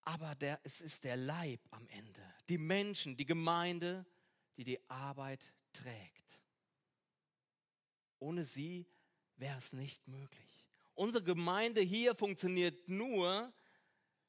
Aber 0.03 0.35
der, 0.37 0.61
es 0.63 0.81
ist 0.81 1.05
der 1.05 1.17
Leib 1.17 1.61
am 1.71 1.89
Ende, 1.89 2.23
die 2.49 2.59
Menschen, 2.59 3.17
die 3.17 3.27
Gemeinde, 3.27 4.07
die 4.57 4.65
die 4.65 4.89
Arbeit 4.89 5.53
trägt. 5.83 6.43
Ohne 8.19 8.45
sie 8.45 8.87
wäre 9.37 9.59
es 9.59 9.73
nicht 9.73 10.07
möglich. 10.09 10.69
Unsere 10.95 11.23
Gemeinde 11.23 11.81
hier 11.81 12.15
funktioniert 12.15 12.89
nur 12.89 13.53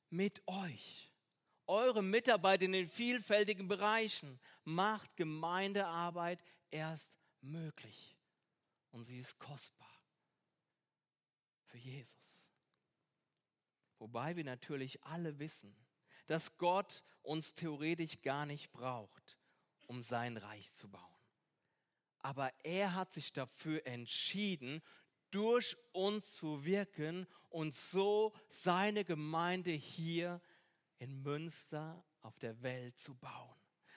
mit 0.09 0.41
euch 0.47 1.09
eure 1.69 2.01
Mitarbeit 2.01 2.63
in 2.63 2.71
den 2.71 2.87
vielfältigen 2.87 3.67
Bereichen 3.67 4.39
macht 4.63 5.15
Gemeindearbeit 5.15 6.43
erst 6.71 7.19
möglich. 7.41 8.17
Und 8.89 9.03
sie 9.03 9.19
ist 9.19 9.37
kostbar 9.37 9.87
für 11.65 11.77
Jesus. 11.77 12.49
Wobei 13.99 14.35
wir 14.35 14.43
natürlich 14.43 15.03
alle 15.03 15.37
wissen, 15.37 15.75
dass 16.25 16.57
Gott 16.57 17.03
uns 17.21 17.53
theoretisch 17.53 18.19
gar 18.23 18.47
nicht 18.47 18.71
braucht, 18.71 19.37
um 19.85 20.01
sein 20.01 20.37
Reich 20.37 20.73
zu 20.73 20.89
bauen. 20.89 21.18
Aber 22.19 22.51
er 22.63 22.93
hat 22.95 23.13
sich 23.13 23.33
dafür 23.33 23.85
entschieden, 23.85 24.81
durch 25.31 25.77
uns 25.91 26.35
zu 26.35 26.65
wirken 26.65 27.27
und 27.49 27.73
so 27.73 28.33
seine 28.47 29.05
Gemeinde 29.05 29.71
hier 29.71 30.41
in 30.97 31.21
Münster 31.21 32.03
auf 32.21 32.37
der 32.39 32.61
Welt 32.61 32.99
zu 32.99 33.15
bauen. 33.15 33.55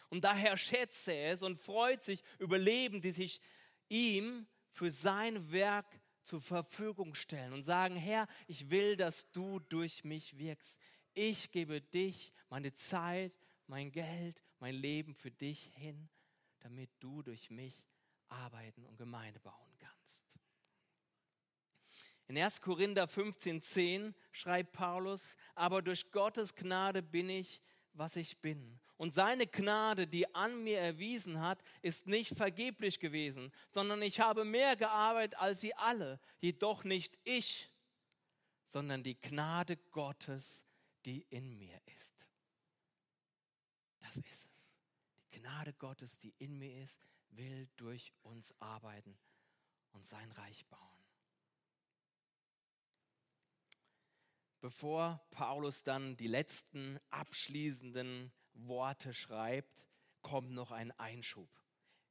Und 0.09 0.25
daher 0.25 0.57
schätzt 0.57 1.09
er 1.09 1.33
es 1.33 1.43
und 1.43 1.59
freut 1.59 2.05
sich 2.05 2.23
über 2.39 2.59
Leben, 2.59 3.01
die 3.01 3.13
sich 3.13 3.41
ihm 3.89 4.47
für 4.69 4.91
sein 4.91 5.53
Werk 5.53 6.01
zur 6.23 6.41
Verfügung 6.41 7.15
stellen 7.15 7.53
und 7.53 7.65
sagen, 7.65 7.97
Herr, 7.97 8.27
ich 8.47 8.71
will, 8.71 8.97
dass 8.97 9.31
du 9.33 9.59
durch 9.59 10.05
mich 10.05 10.39
wirkst. 10.39 10.79
Ich 11.15 11.51
gebe 11.51 11.81
dich, 11.81 12.33
meine 12.49 12.75
Zeit, 12.75 13.33
mein 13.67 13.91
Geld, 13.91 14.43
mein 14.61 14.75
Leben 14.75 15.15
für 15.15 15.31
dich 15.31 15.73
hin, 15.75 16.09
damit 16.61 16.91
du 17.01 17.23
durch 17.23 17.51
mich 17.51 17.87
arbeiten 18.33 18.85
und 18.87 18.97
Gemeinde 18.97 19.41
bauen 19.41 19.77
kannst. 19.79 20.39
In 22.29 22.39
1. 22.39 22.61
Korinther 22.61 23.05
15,10 23.05 24.15
schreibt 24.31 24.73
Paulus, 24.73 25.37
aber 25.55 25.83
durch 25.83 26.11
Gottes 26.11 26.55
Gnade 26.55 27.03
bin 27.03 27.29
ich, 27.29 27.63
was 27.93 28.17
ich 28.17 28.41
bin. 28.41 28.81
Und 28.97 29.15
seine 29.15 29.47
Gnade, 29.47 30.07
die 30.07 30.35
an 30.35 30.63
mir 30.65 30.79
erwiesen 30.79 31.41
hat, 31.41 31.63
ist 31.83 32.07
nicht 32.07 32.37
vergeblich 32.37 33.01
gewesen, 33.01 33.53
sondern 33.71 34.01
ich 34.01 34.21
habe 34.21 34.45
mehr 34.45 34.77
gearbeitet 34.77 35.39
als 35.39 35.61
sie 35.61 35.75
alle, 35.75 36.21
jedoch 36.41 36.85
nicht 36.85 37.19
ich, 37.25 37.71
sondern 38.69 39.03
die 39.03 39.21
Gnade 39.21 39.77
Gottes, 39.91 40.65
die 41.05 41.27
in 41.31 41.59
mir 41.59 41.81
ist. 41.87 42.29
Das 43.99 44.17
ist 44.17 44.49
es. 44.53 44.73
Die 45.25 45.41
Gnade 45.41 45.75
Gottes, 45.75 46.19
die 46.19 46.35
in 46.39 46.59
mir 46.59 46.83
ist, 46.83 47.01
will 47.33 47.69
durch 47.77 48.13
uns 48.23 48.55
arbeiten 48.61 49.19
und 49.93 50.07
sein 50.07 50.31
Reich 50.33 50.67
bauen. 50.67 50.93
bevor 54.63 55.21
Paulus 55.33 55.83
dann 55.83 56.17
die 56.17 56.29
letzten 56.29 56.99
abschließenden 57.11 58.33
Worte 58.55 59.13
schreibt, 59.13 59.89
kommt 60.23 60.53
noch 60.53 60.71
ein 60.71 60.93
Einschub. 60.93 61.51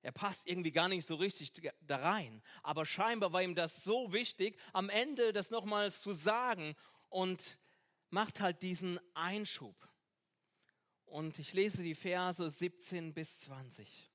Er 0.02 0.12
passt 0.12 0.48
irgendwie 0.48 0.72
gar 0.72 0.90
nicht 0.90 1.06
so 1.06 1.16
richtig 1.16 1.54
da 1.80 1.98
rein, 1.98 2.44
aber 2.62 2.86
scheinbar 2.86 3.32
war 3.32 3.42
ihm 3.42 3.56
das 3.56 3.84
so 3.84 4.12
wichtig, 4.12 4.60
am 4.74 4.90
Ende 4.90 5.32
das 5.32 5.50
nochmals 5.50 6.02
zu 6.02 6.14
sagen 6.14 6.76
und 7.10 7.58
macht 8.10 8.42
halt 8.42 8.62
diesen 8.64 9.00
Einschub. 9.14 9.76
Und 11.06 11.40
ich 11.40 11.54
lese 11.54 11.84
die 11.84 11.96
Verse 11.96 12.50
17 12.50 13.14
bis 13.14 13.40
20. 13.42 14.11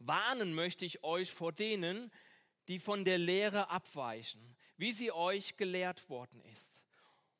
Warnen 0.00 0.54
möchte 0.54 0.84
ich 0.84 1.04
euch 1.04 1.30
vor 1.30 1.52
denen, 1.52 2.10
die 2.68 2.78
von 2.78 3.04
der 3.04 3.18
Lehre 3.18 3.68
abweichen, 3.68 4.56
wie 4.76 4.92
sie 4.92 5.12
euch 5.12 5.56
gelehrt 5.56 6.08
worden 6.08 6.42
ist 6.52 6.86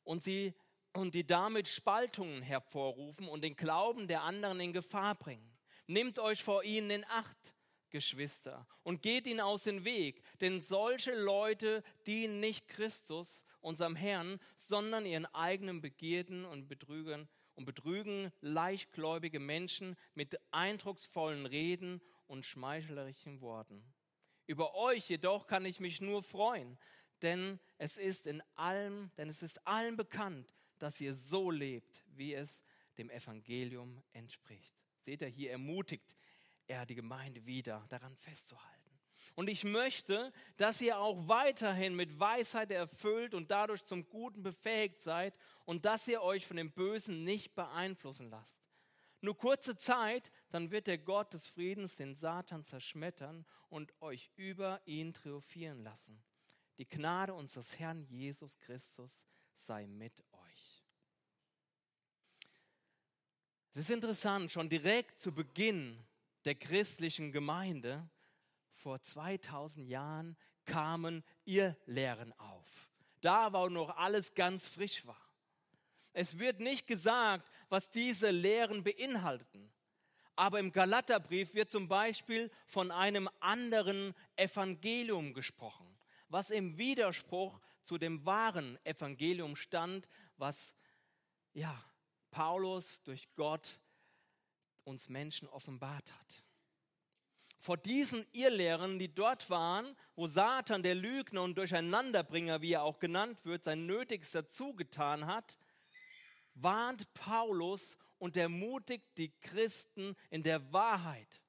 und, 0.03 0.23
sie, 0.23 0.53
und 0.93 1.15
die 1.15 1.25
damit 1.25 1.67
Spaltungen 1.67 2.41
hervorrufen 2.43 3.27
und 3.27 3.43
den 3.43 3.55
Glauben 3.55 4.07
der 4.07 4.21
anderen 4.21 4.59
in 4.59 4.73
Gefahr 4.73 5.15
bringen. 5.15 5.57
Nehmt 5.87 6.19
euch 6.19 6.43
vor 6.43 6.63
ihnen 6.63 6.91
in 6.91 7.05
Acht, 7.05 7.55
Geschwister, 7.89 8.67
und 8.83 9.01
geht 9.01 9.25
ihnen 9.25 9.41
aus 9.41 9.63
dem 9.63 9.83
Weg, 9.83 10.23
denn 10.39 10.61
solche 10.61 11.15
Leute 11.15 11.83
dienen 12.05 12.39
nicht 12.39 12.67
Christus, 12.67 13.43
unserem 13.59 13.95
Herrn, 13.95 14.39
sondern 14.55 15.05
ihren 15.05 15.25
eigenen 15.27 15.81
Begierden 15.81 16.45
und 16.45 16.67
Betrügern 16.67 17.27
und 17.55 17.65
betrügen 17.65 18.31
leichtgläubige 18.41 19.39
Menschen 19.39 19.95
mit 20.15 20.39
eindrucksvollen 20.51 21.45
Reden 21.45 22.01
und 22.31 22.45
schmeichlerischen 22.45 23.41
Worten. 23.41 23.83
Über 24.47 24.73
euch 24.73 25.09
jedoch 25.09 25.47
kann 25.47 25.65
ich 25.65 25.81
mich 25.81 25.99
nur 25.99 26.23
freuen, 26.23 26.79
denn 27.21 27.59
es 27.77 27.97
ist 27.97 28.25
in 28.25 28.41
allem, 28.55 29.11
denn 29.17 29.29
es 29.29 29.43
ist 29.43 29.67
allen 29.67 29.97
bekannt, 29.97 30.47
dass 30.79 31.01
ihr 31.01 31.13
so 31.13 31.51
lebt, 31.51 32.03
wie 32.07 32.33
es 32.33 32.63
dem 32.97 33.09
Evangelium 33.09 34.01
entspricht. 34.13 34.73
Seht 35.01 35.21
ihr, 35.21 35.27
hier 35.27 35.51
ermutigt 35.51 36.15
er 36.67 36.85
die 36.85 36.95
Gemeinde 36.95 37.45
wieder, 37.45 37.85
daran 37.89 38.15
festzuhalten. 38.15 38.71
Und 39.35 39.49
ich 39.49 39.65
möchte, 39.65 40.31
dass 40.55 40.81
ihr 40.81 40.97
auch 40.99 41.27
weiterhin 41.27 41.95
mit 41.95 42.17
Weisheit 42.17 42.71
erfüllt 42.71 43.33
und 43.33 43.51
dadurch 43.51 43.83
zum 43.83 44.07
Guten 44.07 44.41
befähigt 44.41 45.01
seid 45.01 45.35
und 45.65 45.83
dass 45.83 46.07
ihr 46.07 46.21
euch 46.21 46.47
von 46.47 46.57
dem 46.57 46.71
Bösen 46.71 47.25
nicht 47.25 47.55
beeinflussen 47.55 48.29
lasst. 48.29 48.60
Nur 49.21 49.37
kurze 49.37 49.77
Zeit, 49.77 50.31
dann 50.49 50.71
wird 50.71 50.87
der 50.87 50.97
Gott 50.97 51.33
des 51.33 51.47
Friedens 51.47 51.95
den 51.95 52.15
Satan 52.15 52.65
zerschmettern 52.65 53.45
und 53.69 53.93
euch 54.01 54.31
über 54.35 54.81
ihn 54.85 55.13
triumphieren 55.13 55.83
lassen. 55.83 56.23
Die 56.79 56.89
Gnade 56.89 57.35
unseres 57.35 57.77
Herrn 57.77 58.03
Jesus 58.09 58.57
Christus 58.59 59.27
sei 59.53 59.85
mit 59.85 60.23
euch. 60.31 60.83
Es 63.71 63.77
ist 63.77 63.91
interessant, 63.91 64.51
schon 64.51 64.69
direkt 64.69 65.21
zu 65.21 65.31
Beginn 65.31 66.03
der 66.43 66.55
christlichen 66.55 67.31
Gemeinde 67.31 68.09
vor 68.71 69.01
2000 69.01 69.87
Jahren 69.87 70.35
kamen 70.65 71.23
Irrlehren 71.45 72.33
auf. 72.39 72.89
Da, 73.21 73.53
wo 73.53 73.69
noch 73.69 73.95
alles 73.97 74.33
ganz 74.33 74.67
frisch 74.67 75.05
war. 75.05 75.30
Es 76.13 76.39
wird 76.39 76.59
nicht 76.59 76.87
gesagt, 76.87 77.49
was 77.69 77.89
diese 77.89 78.31
Lehren 78.31 78.83
beinhalten. 78.83 79.71
Aber 80.35 80.59
im 80.59 80.71
Galaterbrief 80.71 81.53
wird 81.53 81.71
zum 81.71 81.87
Beispiel 81.87 82.49
von 82.65 82.91
einem 82.91 83.29
anderen 83.39 84.13
Evangelium 84.35 85.33
gesprochen 85.33 85.91
was 86.31 86.49
im 86.49 86.77
Widerspruch 86.77 87.59
zu 87.83 87.97
dem 87.97 88.25
wahren 88.25 88.79
Evangelium 88.85 89.55
stand, 89.55 90.07
was 90.37 90.75
ja, 91.53 91.83
Paulus 92.31 93.03
durch 93.03 93.27
Gott 93.35 93.79
uns 94.83 95.09
Menschen 95.09 95.47
offenbart 95.49 96.11
hat. 96.11 96.43
Vor 97.57 97.77
diesen 97.77 98.25
Irrlehren, 98.31 98.97
die 98.97 99.13
dort 99.13 99.49
waren, 99.49 99.95
wo 100.15 100.25
Satan, 100.25 100.81
der 100.81 100.95
Lügner 100.95 101.43
und 101.43 101.57
Durcheinanderbringer, 101.57 102.61
wie 102.61 102.73
er 102.73 102.83
auch 102.83 102.97
genannt 102.97 103.45
wird, 103.45 103.65
sein 103.65 103.85
Nötigster 103.85 104.47
zugetan 104.47 105.27
hat, 105.27 105.59
warnt 106.53 107.13
Paulus 107.13 107.97
und 108.17 108.37
ermutigt 108.37 109.05
die 109.17 109.31
Christen 109.39 110.15
in 110.29 110.43
der 110.43 110.71
Wahrheit, 110.71 111.41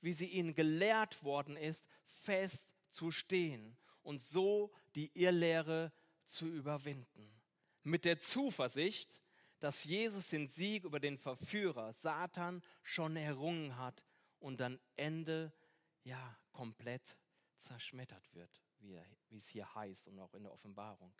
wie 0.00 0.12
sie 0.12 0.26
ihnen 0.26 0.54
gelehrt 0.54 1.22
worden 1.24 1.56
ist, 1.56 1.88
fest 2.04 2.74
zu 2.88 3.10
stehen 3.10 3.76
und 4.02 4.20
so 4.20 4.72
die 4.94 5.10
Irrlehre 5.14 5.92
zu 6.24 6.46
überwinden. 6.46 7.40
Mit 7.82 8.04
der 8.04 8.18
Zuversicht, 8.18 9.20
dass 9.58 9.84
Jesus 9.84 10.28
den 10.28 10.48
Sieg 10.48 10.84
über 10.84 11.00
den 11.00 11.18
Verführer 11.18 11.92
Satan 11.92 12.62
schon 12.82 13.16
errungen 13.16 13.76
hat 13.76 14.04
und 14.38 14.60
dann 14.60 14.80
Ende 14.96 15.52
ja 16.02 16.38
komplett 16.52 17.16
zerschmettert 17.58 18.32
wird, 18.34 18.50
wie, 18.78 18.98
es 19.30 19.48
hier 19.48 19.72
heißt 19.74 20.08
und 20.08 20.18
auch 20.18 20.34
in 20.34 20.42
der 20.42 20.52
Offenbarung. 20.52 21.14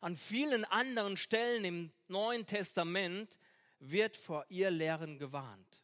An 0.00 0.16
vielen 0.16 0.64
anderen 0.64 1.16
Stellen 1.16 1.64
im 1.64 1.92
Neuen 2.08 2.46
Testament 2.46 3.38
wird 3.78 4.16
vor 4.16 4.44
ihr 4.48 4.70
Lehren 4.70 5.18
gewarnt. 5.18 5.82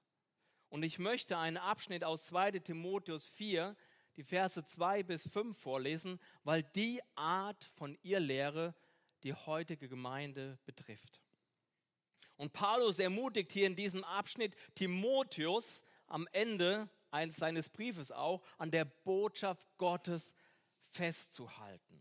Und 0.68 0.82
ich 0.82 0.98
möchte 0.98 1.38
einen 1.38 1.56
Abschnitt 1.56 2.04
aus 2.04 2.26
2 2.26 2.52
Timotheus 2.52 3.28
4, 3.28 3.76
die 4.16 4.22
Verse 4.22 4.64
2 4.64 5.02
bis 5.02 5.28
5 5.28 5.56
vorlesen, 5.56 6.20
weil 6.44 6.62
die 6.62 7.00
Art 7.14 7.64
von 7.64 7.96
ihr 8.02 8.20
Lehre 8.20 8.74
die 9.22 9.34
heutige 9.34 9.88
Gemeinde 9.88 10.58
betrifft. 10.66 11.22
Und 12.36 12.52
Paulus 12.52 12.98
ermutigt 12.98 13.52
hier 13.52 13.66
in 13.66 13.76
diesem 13.76 14.04
Abschnitt 14.04 14.54
Timotheus 14.74 15.82
am 16.06 16.28
Ende 16.32 16.88
eines 17.10 17.36
seines 17.36 17.70
Briefes 17.70 18.12
auch, 18.12 18.42
an 18.58 18.70
der 18.70 18.84
Botschaft 18.84 19.66
Gottes 19.78 20.34
festzuhalten. 20.90 22.00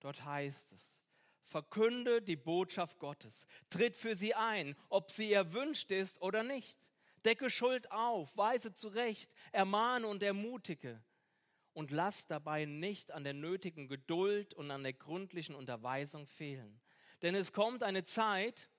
Dort 0.00 0.24
heißt 0.24 0.72
es, 0.72 1.02
verkünde 1.42 2.22
die 2.22 2.36
Botschaft 2.36 2.98
Gottes, 2.98 3.46
tritt 3.70 3.96
für 3.96 4.14
sie 4.14 4.34
ein, 4.34 4.76
ob 4.88 5.10
sie 5.10 5.32
erwünscht 5.32 5.90
ist 5.90 6.20
oder 6.22 6.42
nicht. 6.42 6.78
Decke 7.24 7.50
Schuld 7.50 7.90
auf, 7.90 8.36
weise 8.36 8.72
zurecht, 8.72 9.32
ermahne 9.52 10.06
und 10.06 10.22
ermutige 10.22 11.02
und 11.72 11.90
lass 11.90 12.26
dabei 12.26 12.64
nicht 12.64 13.10
an 13.12 13.24
der 13.24 13.34
nötigen 13.34 13.88
Geduld 13.88 14.54
und 14.54 14.70
an 14.70 14.82
der 14.82 14.92
gründlichen 14.92 15.54
Unterweisung 15.54 16.26
fehlen. 16.26 16.80
Denn 17.22 17.34
es 17.34 17.52
kommt 17.52 17.82
eine 17.82 18.04
Zeit, 18.04 18.70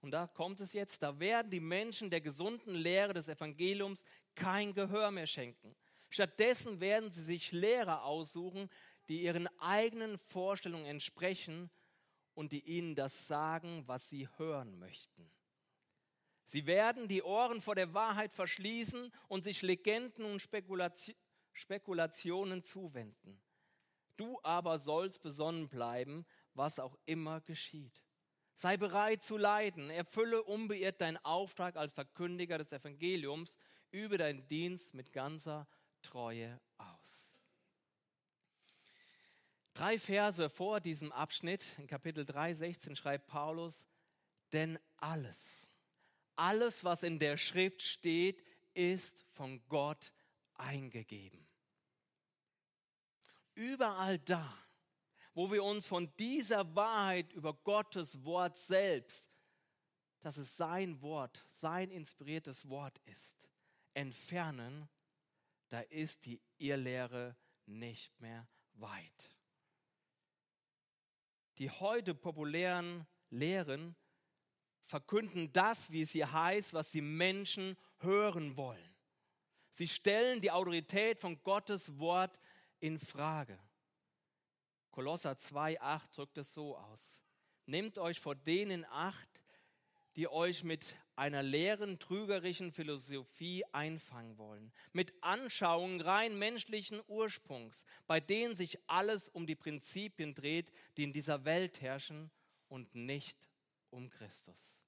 und 0.00 0.12
da 0.12 0.26
kommt 0.26 0.60
es 0.60 0.74
jetzt, 0.74 1.02
da 1.02 1.18
werden 1.18 1.50
die 1.50 1.60
Menschen 1.60 2.10
der 2.10 2.20
gesunden 2.20 2.74
Lehre 2.74 3.14
des 3.14 3.28
Evangeliums 3.28 4.04
kein 4.34 4.72
Gehör 4.72 5.10
mehr 5.10 5.26
schenken. 5.26 5.74
Stattdessen 6.08 6.80
werden 6.80 7.10
sie 7.10 7.22
sich 7.22 7.52
Lehrer 7.52 8.04
aussuchen, 8.04 8.70
die 9.08 9.22
ihren 9.22 9.48
eigenen 9.58 10.16
Vorstellungen 10.16 10.86
entsprechen 10.86 11.70
und 12.38 12.52
die 12.52 12.60
ihnen 12.60 12.94
das 12.94 13.26
sagen, 13.26 13.82
was 13.88 14.08
sie 14.08 14.28
hören 14.36 14.78
möchten. 14.78 15.28
Sie 16.44 16.66
werden 16.66 17.08
die 17.08 17.24
Ohren 17.24 17.60
vor 17.60 17.74
der 17.74 17.94
Wahrheit 17.94 18.32
verschließen 18.32 19.10
und 19.26 19.42
sich 19.42 19.60
Legenden 19.62 20.24
und 20.24 20.40
Spekulationen 21.52 22.62
zuwenden. 22.62 23.42
Du 24.16 24.38
aber 24.44 24.78
sollst 24.78 25.20
besonnen 25.20 25.68
bleiben, 25.68 26.24
was 26.54 26.78
auch 26.78 26.96
immer 27.06 27.40
geschieht. 27.40 28.04
Sei 28.54 28.76
bereit 28.76 29.24
zu 29.24 29.36
leiden. 29.36 29.90
Erfülle 29.90 30.44
unbeirrt 30.44 31.00
deinen 31.00 31.18
Auftrag 31.24 31.74
als 31.74 31.92
Verkündiger 31.92 32.58
des 32.58 32.70
Evangeliums. 32.70 33.58
Übe 33.90 34.16
deinen 34.16 34.46
Dienst 34.46 34.94
mit 34.94 35.12
ganzer 35.12 35.66
Treue 36.02 36.60
aus. 36.76 37.27
Drei 39.78 39.96
Verse 39.96 40.50
vor 40.50 40.80
diesem 40.80 41.12
Abschnitt, 41.12 41.78
in 41.78 41.86
Kapitel 41.86 42.24
3, 42.24 42.52
16, 42.52 42.96
schreibt 42.96 43.28
Paulus, 43.28 43.86
denn 44.52 44.76
alles, 44.96 45.70
alles, 46.34 46.82
was 46.82 47.04
in 47.04 47.20
der 47.20 47.36
Schrift 47.36 47.82
steht, 47.82 48.42
ist 48.74 49.22
von 49.28 49.62
Gott 49.68 50.12
eingegeben. 50.54 51.46
Überall 53.54 54.18
da, 54.18 54.52
wo 55.32 55.52
wir 55.52 55.62
uns 55.62 55.86
von 55.86 56.12
dieser 56.16 56.74
Wahrheit 56.74 57.32
über 57.32 57.54
Gottes 57.54 58.24
Wort 58.24 58.58
selbst, 58.58 59.30
dass 60.18 60.38
es 60.38 60.56
sein 60.56 61.00
Wort, 61.02 61.46
sein 61.52 61.92
inspiriertes 61.92 62.68
Wort 62.68 62.98
ist, 63.04 63.48
entfernen, 63.94 64.88
da 65.68 65.78
ist 65.82 66.26
die 66.26 66.42
Irrlehre 66.56 67.36
nicht 67.64 68.20
mehr 68.20 68.48
weit. 68.74 69.37
Die 71.58 71.70
heute 71.70 72.14
populären 72.14 73.06
Lehren 73.30 73.96
verkünden 74.84 75.52
das, 75.52 75.90
wie 75.90 76.02
es 76.02 76.12
hier 76.12 76.32
heißt, 76.32 76.72
was 76.72 76.90
die 76.90 77.00
Menschen 77.00 77.76
hören 77.98 78.56
wollen. 78.56 78.94
Sie 79.70 79.88
stellen 79.88 80.40
die 80.40 80.50
Autorität 80.50 81.20
von 81.20 81.42
Gottes 81.42 81.98
Wort 81.98 82.40
in 82.80 82.98
Frage. 82.98 83.58
Kolosser 84.90 85.32
2,8 85.32 86.14
drückt 86.14 86.38
es 86.38 86.54
so 86.54 86.76
aus. 86.76 87.22
Nehmt 87.66 87.98
euch 87.98 88.18
vor 88.18 88.34
denen 88.34 88.84
acht, 88.86 89.42
die 90.16 90.26
euch 90.26 90.64
mit 90.64 90.96
einer 91.18 91.42
leeren, 91.42 91.98
trügerischen 91.98 92.72
Philosophie 92.72 93.64
einfangen 93.72 94.38
wollen, 94.38 94.72
mit 94.92 95.12
Anschauungen 95.20 96.00
rein 96.00 96.38
menschlichen 96.38 97.02
Ursprungs, 97.08 97.84
bei 98.06 98.20
denen 98.20 98.56
sich 98.56 98.78
alles 98.86 99.28
um 99.28 99.46
die 99.46 99.56
Prinzipien 99.56 100.34
dreht, 100.34 100.72
die 100.96 101.02
in 101.02 101.12
dieser 101.12 101.44
Welt 101.44 101.80
herrschen 101.80 102.30
und 102.68 102.94
nicht 102.94 103.48
um 103.90 104.08
Christus. 104.08 104.86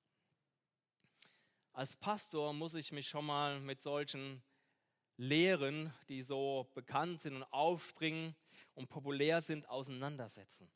Als 1.73 1.97
Pastor 1.97 2.53
muss 2.53 2.75
ich 2.75 2.93
mich 2.93 3.09
schon 3.09 3.27
mal 3.27 3.61
mit 3.61 3.83
solchen 3.83 4.43
Lehren, 5.17 5.93
die 6.09 6.23
so 6.23 6.71
bekannt 6.75 7.21
sind 7.21 7.37
und 7.37 7.43
aufspringen 7.45 8.35
und 8.75 8.89
populär 8.89 9.43
sind, 9.43 9.69
auseinandersetzen. 9.69 10.71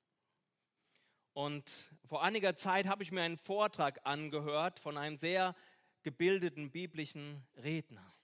Und 1.35 1.91
vor 2.07 2.23
einiger 2.23 2.57
Zeit 2.57 2.87
habe 2.87 3.03
ich 3.03 3.11
mir 3.11 3.23
einen 3.23 3.39
Vortrag 3.39 4.01
angehört 4.05 4.79
von 4.79 4.97
einem 4.97 5.19
sehr 5.19 5.57
gebildeten 6.05 6.71
biblischen 6.71 7.45
Redner. 7.57 8.15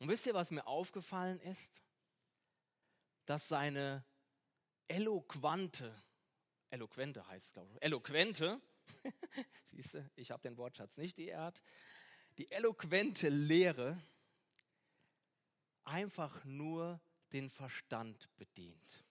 Und 0.00 0.08
wisst 0.08 0.26
ihr, 0.26 0.34
was 0.34 0.50
mir 0.50 0.66
aufgefallen 0.66 1.40
ist? 1.40 1.84
Dass 3.26 3.48
seine 3.48 4.04
eloquente, 4.88 5.94
eloquente 6.70 7.26
heißt 7.28 7.46
es, 7.46 7.52
glaube 7.52 7.72
ich, 7.72 7.82
eloquente, 7.82 8.60
siehst 9.64 9.94
du, 9.94 10.10
ich 10.16 10.32
habe 10.32 10.42
den 10.42 10.56
Wortschatz 10.58 10.96
nicht 10.96 11.16
geehrt, 11.16 11.62
die 12.38 12.50
eloquente 12.50 13.28
Lehre 13.28 14.02
einfach 15.84 16.44
nur 16.44 17.00
den 17.32 17.48
Verstand 17.50 18.28
bedient 18.36 19.04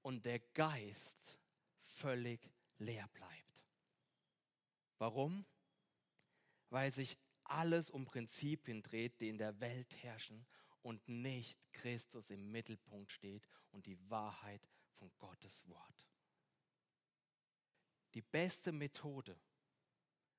und 0.00 0.24
der 0.24 0.40
Geist 0.40 1.41
völlig 1.92 2.50
leer 2.78 3.08
bleibt. 3.08 3.66
Warum? 4.98 5.44
Weil 6.70 6.92
sich 6.92 7.18
alles 7.44 7.90
um 7.90 8.04
Prinzipien 8.04 8.82
dreht, 8.82 9.20
die 9.20 9.28
in 9.28 9.38
der 9.38 9.60
Welt 9.60 9.96
herrschen 10.02 10.46
und 10.82 11.06
nicht 11.08 11.60
Christus 11.72 12.30
im 12.30 12.50
Mittelpunkt 12.50 13.12
steht 13.12 13.48
und 13.70 13.86
die 13.86 13.98
Wahrheit 14.10 14.68
von 14.94 15.10
Gottes 15.18 15.68
Wort. 15.68 16.08
Die 18.14 18.22
beste 18.22 18.72
Methode, 18.72 19.38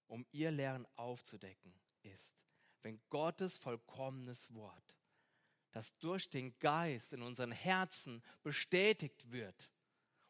um 0.07 0.25
ihr 0.31 0.51
Lernen 0.51 0.87
aufzudecken, 0.95 1.73
ist, 2.03 2.45
wenn 2.81 3.01
Gottes 3.09 3.57
vollkommenes 3.57 4.53
Wort, 4.53 4.97
das 5.71 5.97
durch 5.97 6.29
den 6.29 6.57
Geist 6.59 7.13
in 7.13 7.21
unseren 7.23 7.51
Herzen 7.51 8.23
bestätigt 8.43 9.31
wird 9.31 9.72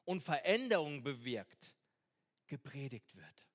und 0.06 0.22
Veränderungen 0.22 1.04
bewirkt, 1.04 1.74
gepredigt 2.48 3.16
wird. 3.16 3.48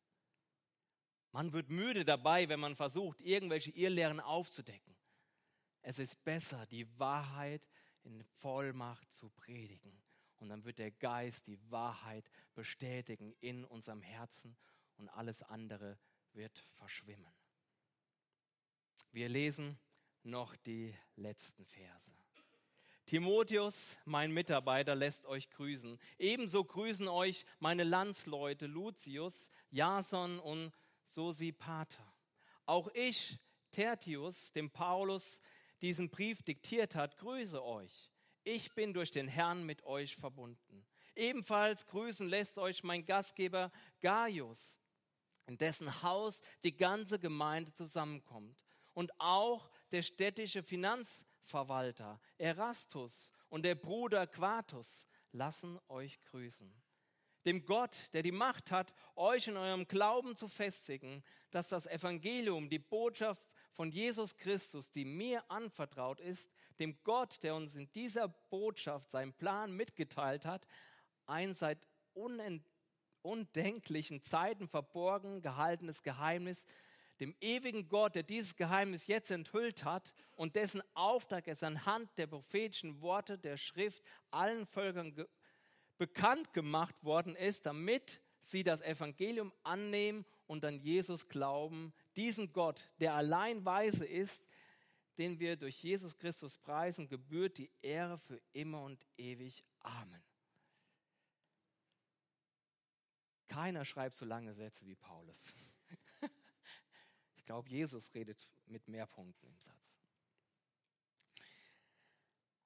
Man 1.33 1.53
wird 1.53 1.69
müde 1.69 2.05
dabei, 2.05 2.49
wenn 2.49 2.61
man 2.61 2.75
versucht, 2.75 3.21
irgendwelche 3.21 3.71
Irrlehren 3.71 4.21
aufzudecken. 4.21 4.97
Es 5.83 5.99
ist 5.99 6.25
besser, 6.25 6.67
die 6.67 6.87
Wahrheit 6.99 7.69
in 8.03 8.23
Vollmacht 8.23 9.13
zu 9.13 9.31
predigen. 9.31 10.03
Und 10.37 10.49
dann 10.49 10.65
wird 10.65 10.79
der 10.79 10.91
Geist 10.91 11.47
die 11.47 11.59
Wahrheit 11.71 12.31
bestätigen 12.55 13.35
in 13.41 13.65
unserem 13.65 14.03
Herzen 14.03 14.57
und 14.97 15.09
alles 15.09 15.43
andere 15.43 15.99
wird 16.33 16.67
verschwimmen. 16.71 17.33
Wir 19.13 19.29
lesen 19.29 19.79
noch 20.23 20.55
die 20.57 20.95
letzten 21.17 21.65
Verse. 21.65 22.13
Timotheus, 23.09 23.97
mein 24.05 24.33
Mitarbeiter, 24.33 24.95
lässt 24.95 25.25
euch 25.25 25.49
grüßen. 25.49 25.99
Ebenso 26.19 26.63
grüßen 26.63 27.09
euch 27.09 27.47
meine 27.59 27.83
Landsleute 27.83 28.67
Lucius, 28.67 29.51
Jason 29.71 30.39
und 30.39 30.73
Sosipater. 31.07 32.05
Auch 32.67 32.89
ich, 32.93 33.39
Tertius, 33.71 34.53
dem 34.53 34.71
Paulus 34.71 35.41
diesen 35.81 36.11
Brief 36.11 36.43
diktiert 36.43 36.97
hat, 36.97 37.17
grüße 37.17 37.65
euch. 37.65 38.11
Ich 38.45 38.75
bin 38.75 38.93
durch 38.93 39.11
den 39.11 39.27
Herrn 39.27 39.65
mit 39.65 39.85
euch 39.85 40.15
verbunden. 40.15 40.87
Ebenfalls 41.17 41.87
grüßen 41.87 42.29
lässt 42.29 42.59
euch 42.59 42.85
mein 42.85 43.07
Gastgeber 43.07 43.73
Gaius, 44.03 44.83
in 45.47 45.57
dessen 45.57 46.03
Haus 46.03 46.43
die 46.63 46.77
ganze 46.77 47.19
Gemeinde 47.19 47.73
zusammenkommt 47.73 48.55
und 48.93 49.19
auch 49.19 49.71
der 49.93 50.03
städtische 50.03 50.63
Finanzverwalter 51.49 52.21
Erastus 52.37 53.33
und 53.49 53.63
der 53.63 53.75
Bruder 53.75 54.27
Quartus 54.27 55.07
lassen 55.33 55.79
euch 55.89 56.21
grüßen. 56.21 56.71
Dem 57.47 57.65
Gott, 57.65 58.13
der 58.13 58.23
die 58.23 58.33
Macht 58.33 58.71
hat, 58.71 58.93
euch 59.17 59.49
in 59.49 59.57
eurem 59.57 59.89
Glauben 59.89 60.37
zu 60.37 60.47
festigen, 60.49 61.25
dass 61.51 61.71
das 61.71 61.87
Evangelium, 61.87 62.69
die 62.69 62.79
Botschaft 62.79 63.43
von 63.73 63.91
Jesus 63.91 64.37
Christus, 64.37 64.91
die 64.91 65.07
mir 65.07 65.43
anvertraut 65.51 66.21
ist, 66.21 66.51
dem 66.79 66.99
Gott, 67.03 67.43
der 67.43 67.55
uns 67.55 67.75
in 67.75 67.91
dieser 67.93 68.29
Botschaft 68.29 69.11
seinen 69.11 69.33
Plan 69.33 69.73
mitgeteilt 69.73 70.45
hat, 70.45 70.69
ein 71.25 71.55
seit 71.55 71.89
undenklichen 73.23 74.23
Zeiten 74.23 74.69
verborgen 74.69 75.41
gehaltenes 75.41 76.03
Geheimnis, 76.03 76.67
dem 77.21 77.35
ewigen 77.41 77.89
Gott, 77.89 78.15
der 78.15 78.23
dieses 78.23 78.57
Geheimnis 78.57 79.07
jetzt 79.07 79.31
enthüllt 79.31 79.85
hat 79.85 80.15
und 80.37 80.57
dessen 80.57 80.83
Auftrag 80.95 81.49
es 81.49 81.63
anhand 81.63 82.11
der 82.17 82.27
prophetischen 82.27 83.01
Worte 83.01 83.39
der 83.39 83.57
Schrift 83.57 84.03
allen 84.31 84.67
Völkern 84.67 85.15
ge 85.15 85.27
bekannt 85.97 86.53
gemacht 86.53 86.95
worden 87.03 87.35
ist, 87.35 87.67
damit 87.67 88.21
sie 88.39 88.63
das 88.63 88.81
Evangelium 88.81 89.53
annehmen 89.65 90.25
und 90.47 90.65
an 90.65 90.79
Jesus 90.79 91.29
glauben, 91.29 91.93
diesen 92.17 92.53
Gott, 92.53 92.89
der 93.01 93.15
allein 93.15 93.65
weise 93.65 94.07
ist, 94.07 94.47
den 95.19 95.41
wir 95.41 95.57
durch 95.57 95.83
Jesus 95.83 96.17
Christus 96.17 96.57
preisen, 96.57 97.09
gebührt 97.09 97.59
die 97.59 97.71
Ehre 97.83 98.17
für 98.17 98.41
immer 98.53 98.83
und 98.83 99.05
ewig. 99.17 99.65
Amen. 99.81 100.23
Keiner 103.49 103.85
schreibt 103.85 104.17
so 104.17 104.25
lange 104.25 104.55
Sätze 104.55 104.87
wie 104.87 104.95
Paulus. 104.95 105.55
Ich 107.49 107.51
glaube, 107.51 107.71
Jesus 107.71 108.13
redet 108.13 108.47
mit 108.67 108.89
mehr 108.89 109.07
Punkten 109.07 109.47
im 109.47 109.59
Satz. 109.59 109.99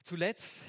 Zuletzt 0.02 0.64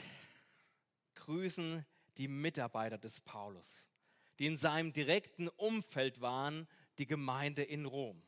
grüßen 1.15 1.83
die 2.17 2.27
Mitarbeiter 2.27 2.99
des 2.99 3.21
Paulus, 3.21 3.89
die 4.37 4.45
in 4.45 4.57
seinem 4.57 4.93
direkten 4.93 5.47
Umfeld 5.47 6.21
waren, 6.21 6.67
die 6.99 7.07
Gemeinde 7.07 7.63
in 7.63 7.85
Rom. 7.85 8.21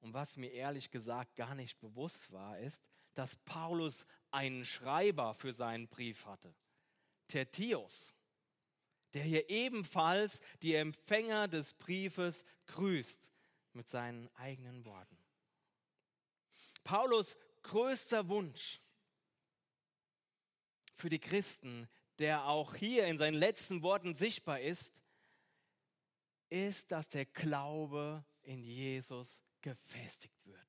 Und 0.00 0.12
was 0.12 0.36
mir 0.36 0.52
ehrlich 0.52 0.90
gesagt 0.90 1.34
gar 1.34 1.54
nicht 1.54 1.80
bewusst 1.80 2.30
war, 2.30 2.58
ist, 2.58 2.82
dass 3.14 3.36
Paulus 3.36 4.04
einen 4.32 4.66
Schreiber 4.66 5.32
für 5.32 5.54
seinen 5.54 5.88
Brief 5.88 6.26
hatte, 6.26 6.54
Tertius, 7.28 8.14
der 9.14 9.22
hier 9.22 9.48
ebenfalls 9.48 10.42
die 10.60 10.74
Empfänger 10.74 11.48
des 11.48 11.72
Briefes 11.72 12.44
grüßt 12.66 13.30
mit 13.74 13.88
seinen 13.88 14.28
eigenen 14.36 14.84
Worten. 14.84 15.16
Paulus 16.84 17.36
größter 17.62 18.28
Wunsch 18.28 18.80
für 20.92 21.08
die 21.08 21.18
Christen, 21.18 21.88
der 22.18 22.44
auch 22.46 22.74
hier 22.74 23.06
in 23.06 23.18
seinen 23.18 23.34
letzten 23.34 23.82
Worten 23.82 24.14
sichtbar 24.14 24.60
ist, 24.60 25.02
ist, 26.50 26.92
dass 26.92 27.08
der 27.08 27.26
Glaube 27.26 28.24
in 28.42 28.62
Jesus 28.62 29.42
gefestigt 29.60 30.44
wird. 30.46 30.60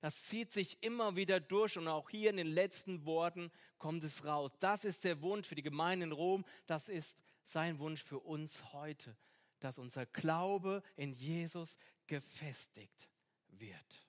Das 0.00 0.24
zieht 0.24 0.52
sich 0.52 0.82
immer 0.82 1.16
wieder 1.16 1.40
durch 1.40 1.78
und 1.78 1.88
auch 1.88 2.10
hier 2.10 2.30
in 2.30 2.36
den 2.36 2.48
letzten 2.48 3.04
Worten 3.06 3.50
kommt 3.78 4.04
es 4.04 4.24
raus. 4.24 4.50
Das 4.60 4.84
ist 4.84 5.04
der 5.04 5.22
Wunsch 5.22 5.48
für 5.48 5.54
die 5.54 5.62
Gemeinde 5.62 6.04
in 6.04 6.12
Rom, 6.12 6.44
das 6.66 6.88
ist 6.88 7.22
sein 7.44 7.78
Wunsch 7.78 8.02
für 8.02 8.18
uns 8.18 8.72
heute, 8.72 9.16
dass 9.60 9.78
unser 9.78 10.06
Glaube 10.06 10.82
in 10.96 11.12
Jesus 11.12 11.78
gefestigt 12.12 13.08
wird. 13.48 14.06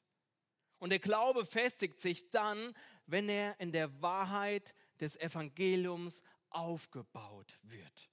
Und 0.77 0.89
der 0.89 0.99
Glaube 0.99 1.45
festigt 1.45 2.01
sich 2.01 2.27
dann, 2.27 2.75
wenn 3.05 3.29
er 3.29 3.57
in 3.61 3.71
der 3.71 4.01
Wahrheit 4.01 4.75
des 4.99 5.15
Evangeliums 5.15 6.21
aufgebaut 6.49 7.57
wird. 7.61 8.09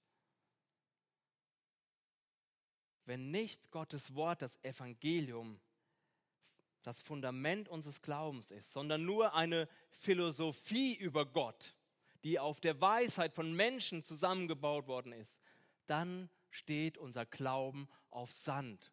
Wenn 3.04 3.32
nicht 3.32 3.72
Gottes 3.72 4.14
Wort, 4.14 4.42
das 4.42 4.62
Evangelium, 4.62 5.60
das 6.84 7.02
Fundament 7.02 7.68
unseres 7.68 8.00
Glaubens 8.00 8.52
ist, 8.52 8.72
sondern 8.72 9.04
nur 9.04 9.34
eine 9.34 9.68
Philosophie 9.88 10.94
über 10.94 11.26
Gott, 11.26 11.74
die 12.22 12.38
auf 12.38 12.60
der 12.60 12.80
Weisheit 12.80 13.34
von 13.34 13.52
Menschen 13.56 14.04
zusammengebaut 14.04 14.86
worden 14.86 15.12
ist, 15.12 15.36
dann 15.88 16.30
steht 16.48 16.96
unser 16.96 17.26
Glauben 17.26 17.88
auf 18.10 18.30
Sand 18.30 18.92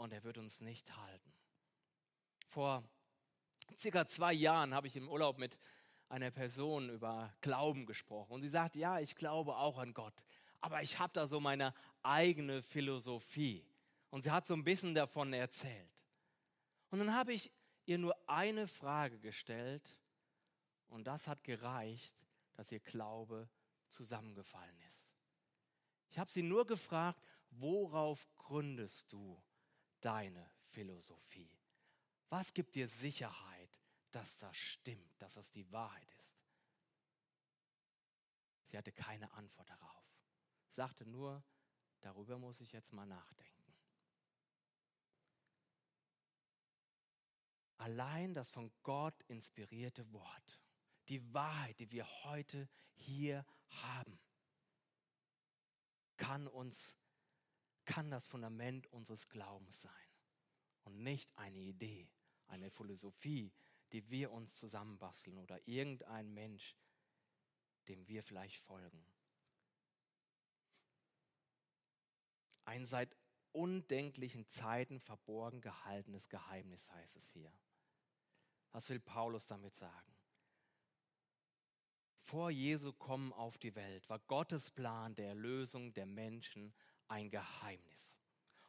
und 0.00 0.12
er 0.12 0.24
wird 0.24 0.38
uns 0.38 0.60
nicht 0.60 0.96
halten. 0.96 1.32
Vor 2.48 2.82
circa 3.78 4.08
zwei 4.08 4.32
Jahren 4.32 4.74
habe 4.74 4.86
ich 4.86 4.96
im 4.96 5.08
Urlaub 5.08 5.38
mit 5.38 5.58
einer 6.08 6.30
Person 6.30 6.88
über 6.88 7.32
Glauben 7.42 7.84
gesprochen 7.84 8.32
und 8.32 8.42
sie 8.42 8.48
sagt, 8.48 8.76
ja, 8.76 8.98
ich 8.98 9.14
glaube 9.14 9.56
auch 9.56 9.78
an 9.78 9.92
Gott, 9.92 10.24
aber 10.60 10.82
ich 10.82 10.98
habe 10.98 11.12
da 11.12 11.26
so 11.26 11.38
meine 11.38 11.74
eigene 12.02 12.62
Philosophie. 12.62 13.64
Und 14.08 14.22
sie 14.22 14.30
hat 14.30 14.46
so 14.46 14.54
ein 14.54 14.64
bisschen 14.64 14.94
davon 14.94 15.32
erzählt. 15.32 16.04
Und 16.90 16.98
dann 16.98 17.14
habe 17.14 17.32
ich 17.32 17.52
ihr 17.84 17.98
nur 17.98 18.16
eine 18.26 18.66
Frage 18.66 19.20
gestellt 19.20 19.96
und 20.88 21.06
das 21.06 21.28
hat 21.28 21.44
gereicht, 21.44 22.16
dass 22.54 22.72
ihr 22.72 22.80
Glaube 22.80 23.48
zusammengefallen 23.88 24.80
ist. 24.86 25.14
Ich 26.08 26.18
habe 26.18 26.30
sie 26.30 26.42
nur 26.42 26.66
gefragt, 26.66 27.22
worauf 27.50 28.26
gründest 28.36 29.12
du 29.12 29.40
deine 30.00 30.50
Philosophie? 30.60 31.58
Was 32.28 32.54
gibt 32.54 32.74
dir 32.74 32.88
Sicherheit, 32.88 33.80
dass 34.10 34.38
das 34.38 34.56
stimmt, 34.56 35.20
dass 35.20 35.34
das 35.34 35.50
die 35.50 35.70
Wahrheit 35.72 36.10
ist? 36.18 36.36
Sie 38.64 38.78
hatte 38.78 38.92
keine 38.92 39.32
Antwort 39.32 39.68
darauf, 39.68 40.14
sagte 40.68 41.04
nur, 41.04 41.42
darüber 42.00 42.38
muss 42.38 42.60
ich 42.60 42.72
jetzt 42.72 42.92
mal 42.92 43.06
nachdenken. 43.06 43.60
Allein 47.78 48.34
das 48.34 48.50
von 48.50 48.70
Gott 48.82 49.22
inspirierte 49.24 50.12
Wort, 50.12 50.60
die 51.08 51.32
Wahrheit, 51.32 51.80
die 51.80 51.90
wir 51.90 52.06
heute 52.24 52.68
hier 52.94 53.44
haben, 53.68 54.20
kann 56.18 56.46
uns 56.46 56.99
kann 57.84 58.10
das 58.10 58.26
Fundament 58.26 58.86
unseres 58.92 59.28
Glaubens 59.28 59.82
sein 59.82 59.92
und 60.84 61.02
nicht 61.02 61.36
eine 61.36 61.58
Idee, 61.58 62.08
eine 62.46 62.70
Philosophie, 62.70 63.52
die 63.92 64.08
wir 64.10 64.30
uns 64.30 64.56
zusammenbasteln 64.56 65.38
oder 65.38 65.66
irgendein 65.66 66.32
Mensch, 66.32 66.76
dem 67.88 68.06
wir 68.06 68.22
vielleicht 68.22 68.56
folgen. 68.56 69.04
Ein 72.64 72.86
seit 72.86 73.16
undenklichen 73.52 74.46
Zeiten 74.46 75.00
verborgen 75.00 75.60
gehaltenes 75.60 76.28
Geheimnis 76.28 76.90
heißt 76.92 77.16
es 77.16 77.32
hier. 77.32 77.52
Was 78.70 78.88
will 78.90 79.00
Paulus 79.00 79.46
damit 79.46 79.74
sagen? 79.74 80.14
Vor 82.16 82.50
Jesu 82.50 82.92
Kommen 82.92 83.32
auf 83.32 83.58
die 83.58 83.74
Welt 83.74 84.08
war 84.08 84.20
Gottes 84.20 84.70
Plan 84.70 85.14
der 85.16 85.28
Erlösung 85.28 85.92
der 85.94 86.06
Menschen 86.06 86.72
ein 87.10 87.30
Geheimnis. 87.30 88.18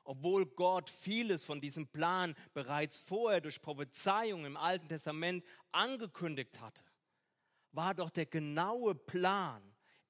Obwohl 0.04 0.46
Gott 0.46 0.90
vieles 0.90 1.46
von 1.46 1.62
diesem 1.62 1.88
Plan 1.88 2.36
bereits 2.54 2.98
vorher 2.98 3.40
durch 3.40 3.62
Prophezeiung 3.62 4.46
im 4.46 4.58
Alten 4.58 4.90
Testament 4.90 5.46
angekündigt 5.72 6.60
hatte, 6.60 6.84
war 7.72 7.94
doch 7.94 8.10
der 8.10 8.26
genaue 8.26 8.96
Plan 8.96 9.62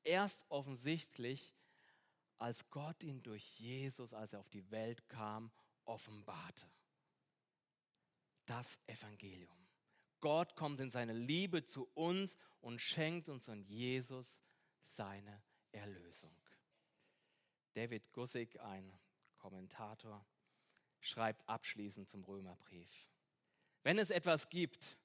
erst 0.04 0.46
offensichtlich, 0.50 1.56
als 2.38 2.70
Gott 2.72 3.04
ihn 3.04 3.22
durch 3.22 3.60
Jesus, 3.60 4.13
als 4.13 4.34
er 4.34 4.39
auf 4.39 4.50
die 4.50 4.72
Welt 4.72 5.08
kam, 5.10 5.52
offenbarte. 5.86 6.65
Das 8.46 8.80
Evangelium. 8.88 9.56
Gott 10.22 10.56
kommt 10.56 10.80
in 10.80 10.89
seine 10.89 11.13
Liebe 11.13 11.63
zu 11.65 11.89
uns 11.94 12.38
und 12.62 12.80
schenkt 12.80 13.30
uns 13.30 13.48
in 13.48 13.63
Jesus 13.63 14.41
seine 14.82 15.44
Erlösung. 15.72 16.36
David 17.74 18.12
Gussig, 18.14 18.60
ein 18.62 18.92
Kommentator, 19.38 20.26
schreibt 21.00 21.48
abschließend 21.48 22.10
zum 22.10 22.24
Römerbrief. 22.24 23.10
Wenn 23.84 23.98
es 23.98 24.10
etwas 24.12 24.50
gibt, 24.50 24.98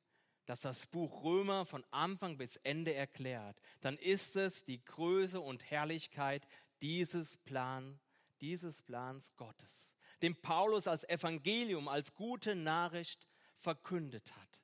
das 0.44 0.60
das 0.60 0.86
Buch 0.86 1.24
Römer 1.24 1.66
von 1.66 1.84
Anfang 1.90 2.36
bis 2.36 2.56
Ende 2.58 2.94
erklärt, 2.94 3.60
dann 3.80 3.96
ist 3.96 4.36
es 4.36 4.64
die 4.64 4.84
Größe 4.84 5.40
und 5.40 5.70
Herrlichkeit 5.70 6.46
dieses, 6.82 7.38
Plan, 7.38 7.98
dieses 8.40 8.82
Plans 8.82 9.34
Gottes, 9.36 9.94
den 10.22 10.40
Paulus 10.40 10.86
als 10.86 11.04
Evangelium, 11.08 11.88
als 11.88 12.14
gute 12.14 12.54
Nachricht 12.54 13.26
verkündet 13.58 14.32
hat. 14.36 14.62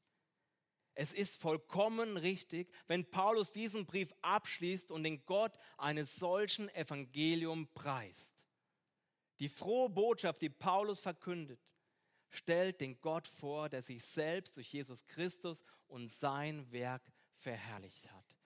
Es 0.94 1.12
ist 1.12 1.40
vollkommen 1.40 2.16
richtig, 2.16 2.70
wenn 2.86 3.10
Paulus 3.10 3.52
diesen 3.52 3.86
Brief 3.86 4.12
abschließt 4.20 4.90
und 4.90 5.04
den 5.04 5.24
Gott 5.24 5.58
eines 5.78 6.16
solchen 6.16 6.68
Evangelium 6.70 7.72
preist. 7.72 8.46
Die 9.40 9.48
frohe 9.48 9.88
Botschaft, 9.88 10.42
die 10.42 10.50
Paulus 10.50 11.00
verkündet, 11.00 11.60
stellt 12.28 12.80
den 12.80 13.00
Gott 13.00 13.26
vor, 13.26 13.68
der 13.68 13.82
sich 13.82 14.04
selbst 14.04 14.56
durch 14.56 14.72
Jesus 14.72 15.06
Christus 15.06 15.64
und 15.88 16.10
sein 16.10 16.70
Werk 16.72 17.02
verherrlicht 17.32 18.10
hat 18.12 18.36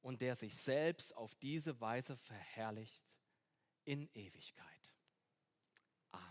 und 0.00 0.22
der 0.22 0.36
sich 0.36 0.54
selbst 0.54 1.14
auf 1.16 1.34
diese 1.36 1.80
Weise 1.80 2.16
verherrlicht 2.16 3.18
in 3.84 4.08
Ewigkeit. 4.14 4.94
Amen. 6.12 6.28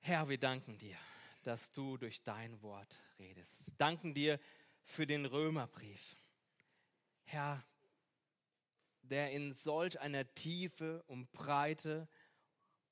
Herr, 0.00 0.28
wir 0.28 0.38
danken 0.38 0.78
dir 0.78 0.96
dass 1.46 1.70
du 1.70 1.96
durch 1.96 2.22
dein 2.22 2.60
Wort 2.62 3.00
redest. 3.18 3.72
Danken 3.78 4.14
dir 4.14 4.38
für 4.84 5.06
den 5.06 5.26
Römerbrief. 5.26 6.16
Herr, 7.24 7.64
der 9.02 9.32
in 9.32 9.54
solch 9.54 10.00
einer 10.00 10.32
Tiefe 10.34 11.02
und 11.04 11.30
Breite 11.32 12.08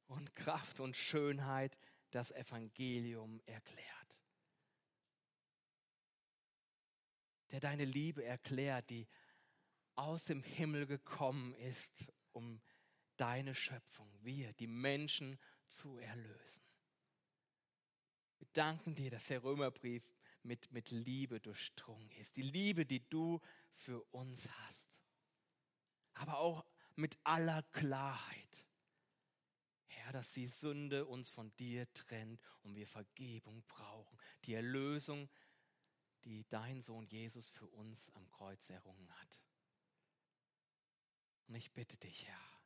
und 0.07 0.35
Kraft 0.35 0.81
und 0.81 0.97
Schönheit 0.97 1.79
das 2.11 2.33
Evangelium 2.33 3.41
erklärt. 3.47 3.87
Der 7.53 7.61
deine 7.61 7.85
Liebe 7.85 8.25
erklärt, 8.25 8.91
die 8.91 9.09
aus 9.95 10.25
dem 10.25 10.43
Himmel 10.43 10.87
gekommen 10.87 11.55
ist, 11.55 12.13
um 12.33 12.61
deine 13.17 13.55
Schöpfung, 13.55 14.11
wir, 14.23 14.53
die 14.55 14.67
Menschen, 14.67 15.39
zu 15.67 15.99
erlösen. 15.99 16.70
Wir 18.41 18.49
danken 18.55 18.95
dir, 18.95 19.11
dass 19.11 19.27
der 19.27 19.45
Römerbrief 19.45 20.03
mit, 20.43 20.73
mit 20.73 20.91
Liebe 20.91 21.41
durchdrungen 21.41 22.11
ist. 22.13 22.37
Die 22.37 22.43
Liebe, 22.43 22.87
die 22.87 23.09
du 23.09 23.41
für 23.73 24.03
uns 24.13 24.51
hast. 24.51 25.03
Aber 26.15 26.39
auch 26.39 26.65
mit 26.97 27.19
aller 27.23 27.63
Klarheit. 27.65 28.65
Herr, 29.87 30.13
dass 30.13 30.33
die 30.33 30.47
Sünde 30.47 31.07
uns 31.07 31.29
von 31.29 31.55
dir 31.57 31.91
trennt 31.93 32.41
und 32.63 32.75
wir 32.75 32.87
Vergebung 32.87 33.63
brauchen. 33.69 34.19
Die 34.45 34.55
Erlösung, 34.55 35.29
die 36.25 36.47
dein 36.49 36.81
Sohn 36.81 37.07
Jesus 37.07 37.51
für 37.51 37.69
uns 37.69 38.11
am 38.15 38.29
Kreuz 38.31 38.71
errungen 38.71 39.11
hat. 39.21 39.43
Und 41.47 41.57
ich 41.57 41.73
bitte 41.73 41.99
dich, 41.99 42.27
Herr, 42.27 42.61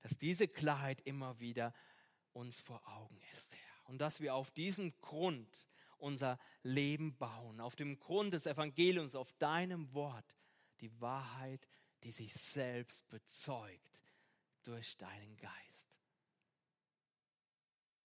dass 0.00 0.18
diese 0.18 0.48
Klarheit 0.48 1.00
immer 1.02 1.38
wieder 1.38 1.72
uns 2.32 2.60
vor 2.60 2.86
Augen 2.88 3.20
ist, 3.30 3.54
Herr. 3.54 3.71
Und 3.92 3.98
dass 3.98 4.22
wir 4.22 4.34
auf 4.34 4.50
diesem 4.50 4.98
Grund 5.02 5.68
unser 5.98 6.38
Leben 6.62 7.14
bauen, 7.18 7.60
auf 7.60 7.76
dem 7.76 8.00
Grund 8.00 8.32
des 8.32 8.46
Evangeliums, 8.46 9.14
auf 9.14 9.34
deinem 9.34 9.92
Wort, 9.92 10.34
die 10.80 10.98
Wahrheit, 11.02 11.68
die 12.02 12.10
sich 12.10 12.32
selbst 12.32 13.06
bezeugt 13.10 14.02
durch 14.62 14.96
deinen 14.96 15.36
Geist. 15.36 16.00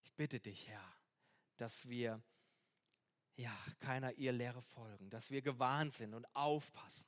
Ich 0.03 0.11
bitte 0.15 0.41
dich, 0.41 0.67
Herr, 0.67 0.93
dass 1.55 1.88
wir 1.88 2.21
ja 3.38 3.57
keiner 3.79 4.11
ihr 4.15 4.33
Lehre 4.33 4.61
folgen, 4.61 5.09
dass 5.09 5.31
wir 5.31 5.41
gewarnt 5.41 5.93
sind 5.93 6.13
und 6.13 6.25
aufpassen. 6.35 7.07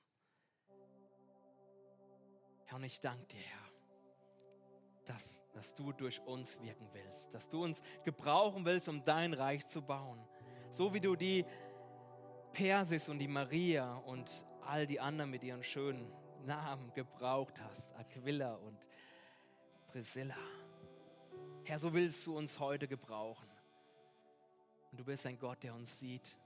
Herr, 2.63 2.77
und 2.77 2.83
ich 2.85 3.01
danke 3.01 3.25
dir, 3.25 3.41
Herr, 3.41 3.71
dass, 5.09 5.43
dass 5.53 5.73
du 5.73 5.91
durch 5.91 6.21
uns 6.27 6.61
wirken 6.61 6.87
willst, 6.93 7.33
dass 7.33 7.49
du 7.49 7.63
uns 7.63 7.81
gebrauchen 8.03 8.63
willst, 8.63 8.87
um 8.87 9.03
dein 9.03 9.33
Reich 9.33 9.65
zu 9.65 9.81
bauen. 9.81 10.19
So 10.69 10.93
wie 10.93 10.99
du 10.99 11.15
die 11.15 11.45
Persis 12.53 13.09
und 13.09 13.17
die 13.17 13.27
Maria 13.27 13.95
und 14.05 14.45
all 14.61 14.85
die 14.85 14.99
anderen 14.99 15.31
mit 15.31 15.41
ihren 15.41 15.63
schönen 15.63 16.11
Namen 16.45 16.93
gebraucht 16.93 17.59
hast, 17.59 17.91
Aquila 17.95 18.53
und 18.53 18.87
Priscilla. 19.87 20.37
Herr, 21.63 21.79
so 21.79 21.91
willst 21.91 22.25
du 22.27 22.37
uns 22.37 22.59
heute 22.59 22.87
gebrauchen. 22.87 23.49
Und 24.91 24.99
du 24.99 25.03
bist 25.03 25.25
ein 25.25 25.39
Gott, 25.39 25.63
der 25.63 25.73
uns 25.73 25.99
sieht 25.99 26.37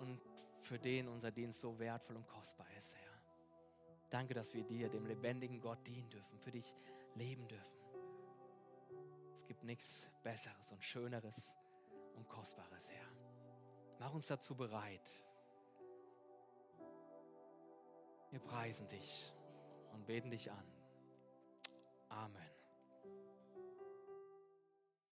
und 0.00 0.20
für 0.60 0.78
den 0.78 1.08
unser 1.08 1.30
Dienst 1.30 1.60
so 1.60 1.78
wertvoll 1.78 2.16
und 2.16 2.28
kostbar 2.28 2.66
ist. 2.76 2.94
Danke, 4.10 4.34
dass 4.34 4.52
wir 4.54 4.64
dir, 4.64 4.88
dem 4.88 5.06
lebendigen 5.06 5.60
Gott, 5.60 5.86
dienen 5.86 6.10
dürfen, 6.10 6.38
für 6.38 6.50
dich 6.50 6.74
leben 7.14 7.46
dürfen. 7.48 7.78
Es 9.34 9.46
gibt 9.46 9.62
nichts 9.64 10.10
Besseres 10.22 10.72
und 10.72 10.82
Schöneres 10.82 11.54
und 12.16 12.28
Kostbares, 12.28 12.90
Herr. 12.90 13.08
Mach 14.00 14.12
uns 14.12 14.26
dazu 14.26 14.56
bereit. 14.56 15.24
Wir 18.30 18.40
preisen 18.40 18.86
dich 18.88 19.32
und 19.92 20.06
beten 20.06 20.30
dich 20.30 20.50
an. 20.50 20.64